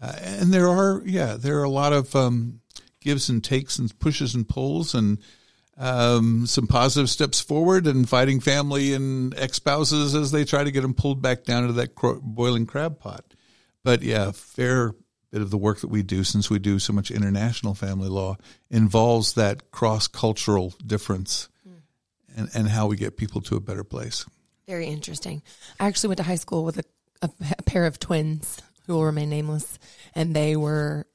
Uh, 0.00 0.14
and 0.22 0.52
there 0.52 0.68
are 0.68 1.02
yeah 1.04 1.34
there 1.34 1.58
are 1.58 1.64
a 1.64 1.70
lot 1.70 1.92
of 1.92 2.14
um, 2.16 2.60
gives 3.00 3.28
and 3.28 3.42
takes 3.42 3.78
and 3.78 3.96
pushes 3.98 4.34
and 4.34 4.48
pulls 4.48 4.94
and 4.94 5.18
um, 5.76 6.46
some 6.46 6.66
positive 6.66 7.10
steps 7.10 7.40
forward 7.40 7.86
and 7.86 8.08
fighting 8.08 8.40
family 8.40 8.94
and 8.94 9.36
ex-spouses 9.38 10.14
as 10.14 10.32
they 10.32 10.44
try 10.44 10.64
to 10.64 10.72
get 10.72 10.80
them 10.80 10.94
pulled 10.94 11.22
back 11.22 11.44
down 11.44 11.62
into 11.62 11.74
that 11.74 11.94
cro- 11.94 12.20
boiling 12.20 12.66
crab 12.66 12.98
pot. 12.98 13.24
But 13.84 14.02
yeah 14.02 14.30
fair 14.32 14.94
bit 15.30 15.42
of 15.42 15.50
the 15.50 15.58
work 15.58 15.80
that 15.80 15.88
we 15.88 16.02
do, 16.02 16.24
since 16.24 16.48
we 16.48 16.58
do 16.58 16.78
so 16.78 16.92
much 16.92 17.10
international 17.10 17.74
family 17.74 18.08
law, 18.08 18.36
involves 18.70 19.34
that 19.34 19.70
cross 19.70 20.08
cultural 20.08 20.74
difference 20.86 21.48
and, 22.36 22.48
and 22.54 22.68
how 22.68 22.86
we 22.86 22.96
get 22.96 23.16
people 23.16 23.40
to 23.42 23.56
a 23.56 23.60
better 23.60 23.84
place. 23.84 24.24
Very 24.66 24.86
interesting. 24.86 25.42
I 25.80 25.86
actually 25.86 26.08
went 26.08 26.18
to 26.18 26.24
high 26.24 26.36
school 26.36 26.64
with 26.64 26.78
a, 26.78 26.84
a, 27.22 27.30
a 27.58 27.62
pair 27.62 27.84
of 27.84 27.98
twins 27.98 28.60
who 28.86 28.94
will 28.94 29.04
remain 29.04 29.28
nameless, 29.28 29.78
and 30.14 30.34
they 30.34 30.56
were 30.56 31.06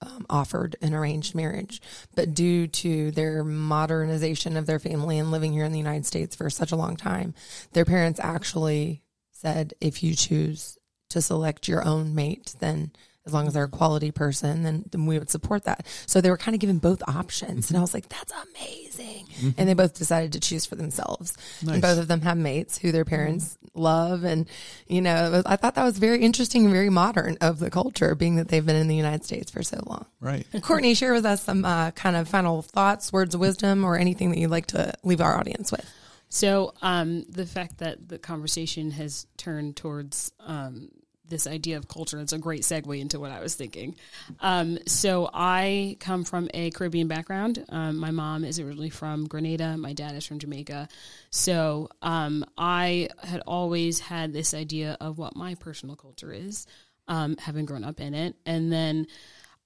um, 0.00 0.24
offered 0.30 0.76
an 0.80 0.94
arranged 0.94 1.34
marriage. 1.34 1.82
But 2.14 2.34
due 2.34 2.68
to 2.68 3.10
their 3.10 3.44
modernization 3.44 4.56
of 4.56 4.66
their 4.66 4.78
family 4.78 5.18
and 5.18 5.30
living 5.30 5.52
here 5.52 5.64
in 5.64 5.72
the 5.72 5.78
United 5.78 6.06
States 6.06 6.36
for 6.36 6.48
such 6.48 6.72
a 6.72 6.76
long 6.76 6.96
time, 6.96 7.34
their 7.72 7.84
parents 7.84 8.20
actually 8.22 9.02
said, 9.32 9.74
if 9.80 10.02
you 10.02 10.14
choose 10.14 10.78
to 11.10 11.20
select 11.20 11.68
your 11.68 11.84
own 11.84 12.14
mate, 12.14 12.54
then 12.60 12.92
as 13.28 13.34
long 13.34 13.46
as 13.46 13.54
they're 13.54 13.64
a 13.64 13.68
quality 13.68 14.10
person, 14.10 14.62
then, 14.62 14.84
then 14.90 15.06
we 15.06 15.18
would 15.18 15.30
support 15.30 15.64
that. 15.64 15.86
So 16.06 16.20
they 16.20 16.30
were 16.30 16.36
kind 16.36 16.54
of 16.54 16.60
given 16.60 16.78
both 16.78 17.02
options. 17.06 17.70
And 17.70 17.76
I 17.76 17.80
was 17.80 17.94
like, 17.94 18.08
that's 18.08 18.32
amazing. 18.56 19.26
And 19.56 19.68
they 19.68 19.74
both 19.74 19.94
decided 19.94 20.32
to 20.32 20.40
choose 20.40 20.66
for 20.66 20.74
themselves. 20.74 21.34
Nice. 21.62 21.74
And 21.74 21.82
both 21.82 21.98
of 21.98 22.08
them 22.08 22.22
have 22.22 22.36
mates 22.36 22.78
who 22.78 22.90
their 22.90 23.04
parents 23.04 23.56
love. 23.74 24.24
And, 24.24 24.48
you 24.88 25.00
know, 25.00 25.30
was- 25.30 25.46
I 25.46 25.56
thought 25.56 25.76
that 25.76 25.84
was 25.84 25.98
very 25.98 26.20
interesting 26.22 26.64
and 26.64 26.72
very 26.72 26.90
modern 26.90 27.36
of 27.40 27.58
the 27.60 27.70
culture, 27.70 28.14
being 28.14 28.36
that 28.36 28.48
they've 28.48 28.64
been 28.64 28.74
in 28.74 28.88
the 28.88 28.96
United 28.96 29.24
States 29.24 29.50
for 29.50 29.62
so 29.62 29.80
long. 29.86 30.06
Right. 30.20 30.46
Kourtney, 30.54 30.96
share 30.96 31.12
with 31.12 31.26
us 31.26 31.42
some 31.44 31.64
uh, 31.64 31.92
kind 31.92 32.16
of 32.16 32.28
final 32.28 32.62
thoughts, 32.62 33.12
words 33.12 33.34
of 33.34 33.40
wisdom, 33.40 33.84
or 33.84 33.96
anything 33.96 34.30
that 34.30 34.38
you'd 34.38 34.50
like 34.50 34.66
to 34.68 34.92
leave 35.04 35.20
our 35.20 35.38
audience 35.38 35.70
with. 35.70 35.88
So 36.30 36.74
um, 36.82 37.24
the 37.28 37.46
fact 37.46 37.78
that 37.78 38.08
the 38.08 38.18
conversation 38.18 38.90
has 38.92 39.26
turned 39.36 39.76
towards 39.76 40.32
um, 40.40 40.90
this 41.28 41.46
idea 41.46 41.76
of 41.76 41.88
culture. 41.88 42.18
It's 42.18 42.32
a 42.32 42.38
great 42.38 42.62
segue 42.62 42.98
into 42.98 43.20
what 43.20 43.30
I 43.30 43.40
was 43.40 43.54
thinking. 43.54 43.96
Um, 44.40 44.78
so 44.86 45.28
I 45.32 45.96
come 46.00 46.24
from 46.24 46.48
a 46.54 46.70
Caribbean 46.70 47.08
background. 47.08 47.64
Um, 47.68 47.98
my 47.98 48.10
mom 48.10 48.44
is 48.44 48.58
originally 48.58 48.90
from 48.90 49.26
Grenada. 49.26 49.76
My 49.76 49.92
dad 49.92 50.14
is 50.14 50.26
from 50.26 50.38
Jamaica. 50.38 50.88
So 51.30 51.88
um, 52.02 52.44
I 52.56 53.08
had 53.22 53.40
always 53.46 54.00
had 54.00 54.32
this 54.32 54.54
idea 54.54 54.96
of 55.00 55.18
what 55.18 55.36
my 55.36 55.54
personal 55.54 55.96
culture 55.96 56.32
is, 56.32 56.66
um, 57.06 57.36
having 57.36 57.64
grown 57.64 57.84
up 57.84 58.00
in 58.00 58.14
it, 58.14 58.36
and 58.46 58.72
then 58.72 59.06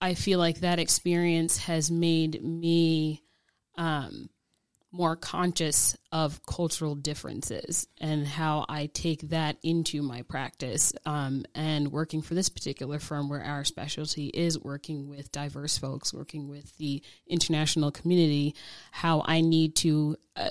I 0.01 0.15
feel 0.15 0.41
like 0.41 0.61
that 0.61 0.81
experience 0.81 1.59
has 1.59 1.89
made 1.89 2.43
me 2.43 3.23
um, 3.77 4.29
more 4.93 5.17
conscious 5.17 5.97
of 6.13 6.45
cultural 6.45 6.95
differences 6.95 7.87
and 7.99 8.27
how 8.27 8.67
I 8.69 8.87
take 8.93 9.23
that 9.31 9.57
into 9.63 10.03
my 10.03 10.21
practice. 10.23 10.93
Um, 11.07 11.45
and 11.55 11.91
working 11.91 12.21
for 12.21 12.35
this 12.35 12.51
particular 12.51 12.99
firm, 12.99 13.31
where 13.31 13.43
our 13.43 13.65
specialty 13.65 14.27
is 14.27 14.59
working 14.59 15.09
with 15.09 15.33
diverse 15.33 15.79
folks, 15.79 16.13
working 16.13 16.49
with 16.49 16.77
the 16.77 17.03
international 17.27 17.91
community, 17.91 18.55
how 18.91 19.23
I 19.25 19.41
need 19.41 19.77
to, 19.77 20.17
uh, 20.37 20.51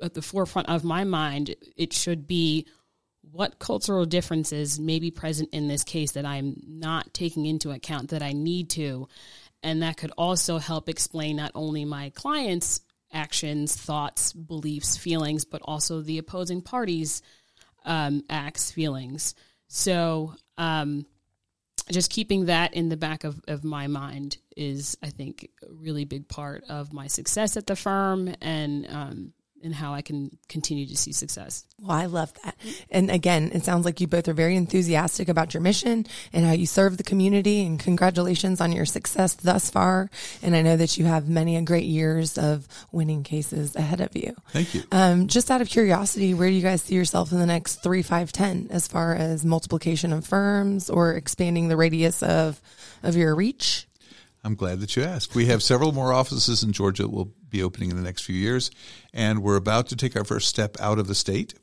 at 0.00 0.14
the 0.14 0.22
forefront 0.22 0.68
of 0.68 0.84
my 0.84 1.02
mind, 1.02 1.56
it 1.76 1.92
should 1.92 2.28
be 2.28 2.66
what 3.32 3.58
cultural 3.58 4.06
differences 4.06 4.78
may 4.78 5.00
be 5.00 5.10
present 5.10 5.50
in 5.52 5.66
this 5.66 5.82
case 5.82 6.12
that 6.12 6.24
I'm 6.24 6.62
not 6.66 7.12
taking 7.12 7.46
into 7.46 7.72
account 7.72 8.10
that 8.10 8.22
I 8.22 8.32
need 8.32 8.70
to. 8.70 9.08
And 9.62 9.82
that 9.82 9.96
could 9.96 10.12
also 10.16 10.58
help 10.58 10.88
explain 10.88 11.36
not 11.36 11.50
only 11.54 11.84
my 11.84 12.10
clients' 12.10 12.80
actions, 13.12 13.74
thoughts, 13.74 14.32
beliefs, 14.32 14.96
feelings, 14.96 15.44
but 15.44 15.62
also 15.64 16.00
the 16.00 16.18
opposing 16.18 16.62
parties' 16.62 17.22
um, 17.84 18.22
acts, 18.28 18.70
feelings. 18.70 19.34
So, 19.68 20.34
um, 20.58 21.06
just 21.90 22.10
keeping 22.10 22.46
that 22.46 22.74
in 22.74 22.88
the 22.88 22.96
back 22.96 23.24
of, 23.24 23.40
of 23.46 23.62
my 23.62 23.86
mind 23.86 24.38
is, 24.56 24.96
I 25.02 25.10
think, 25.10 25.48
a 25.62 25.72
really 25.72 26.04
big 26.04 26.28
part 26.28 26.64
of 26.68 26.92
my 26.92 27.06
success 27.06 27.56
at 27.56 27.66
the 27.66 27.76
firm 27.76 28.34
and 28.40 28.86
um, 28.90 29.32
and 29.66 29.74
how 29.74 29.92
I 29.92 30.00
can 30.00 30.38
continue 30.48 30.86
to 30.86 30.96
see 30.96 31.12
success. 31.12 31.64
Well, 31.78 31.90
I 31.90 32.06
love 32.06 32.32
that. 32.44 32.56
And 32.90 33.10
again, 33.10 33.50
it 33.52 33.64
sounds 33.64 33.84
like 33.84 34.00
you 34.00 34.06
both 34.06 34.28
are 34.28 34.32
very 34.32 34.56
enthusiastic 34.56 35.28
about 35.28 35.52
your 35.52 35.60
mission 35.60 36.06
and 36.32 36.46
how 36.46 36.52
you 36.52 36.66
serve 36.66 36.96
the 36.96 37.02
community 37.02 37.66
and 37.66 37.78
congratulations 37.78 38.60
on 38.60 38.72
your 38.72 38.86
success 38.86 39.34
thus 39.34 39.68
far. 39.68 40.08
And 40.42 40.56
I 40.56 40.62
know 40.62 40.76
that 40.76 40.96
you 40.96 41.04
have 41.04 41.28
many 41.28 41.60
great 41.62 41.84
years 41.84 42.38
of 42.38 42.68
winning 42.92 43.24
cases 43.24 43.74
ahead 43.76 44.00
of 44.00 44.16
you. 44.16 44.34
Thank 44.50 44.74
you. 44.74 44.84
Um, 44.92 45.26
just 45.26 45.50
out 45.50 45.60
of 45.60 45.68
curiosity, 45.68 46.32
where 46.32 46.48
do 46.48 46.54
you 46.54 46.62
guys 46.62 46.82
see 46.82 46.94
yourself 46.94 47.32
in 47.32 47.38
the 47.38 47.46
next 47.46 47.82
three, 47.82 48.02
five, 48.02 48.32
ten 48.32 48.68
as 48.70 48.86
far 48.86 49.14
as 49.14 49.44
multiplication 49.44 50.12
of 50.12 50.24
firms 50.24 50.88
or 50.88 51.12
expanding 51.12 51.68
the 51.68 51.76
radius 51.76 52.22
of, 52.22 52.62
of 53.02 53.16
your 53.16 53.34
reach? 53.34 53.88
I'm 54.46 54.54
glad 54.54 54.78
that 54.78 54.94
you 54.94 55.02
asked. 55.02 55.34
We 55.34 55.46
have 55.46 55.60
several 55.60 55.90
more 55.90 56.12
offices 56.12 56.62
in 56.62 56.72
Georgia 56.72 57.02
that 57.02 57.10
will 57.10 57.34
be 57.50 57.64
opening 57.64 57.90
in 57.90 57.96
the 57.96 58.02
next 58.02 58.22
few 58.22 58.36
years, 58.36 58.70
and 59.12 59.42
we're 59.42 59.56
about 59.56 59.88
to 59.88 59.96
take 59.96 60.14
our 60.14 60.22
first 60.22 60.48
step 60.48 60.76
out 60.78 61.00
of 61.00 61.08
the 61.08 61.16
state, 61.16 61.54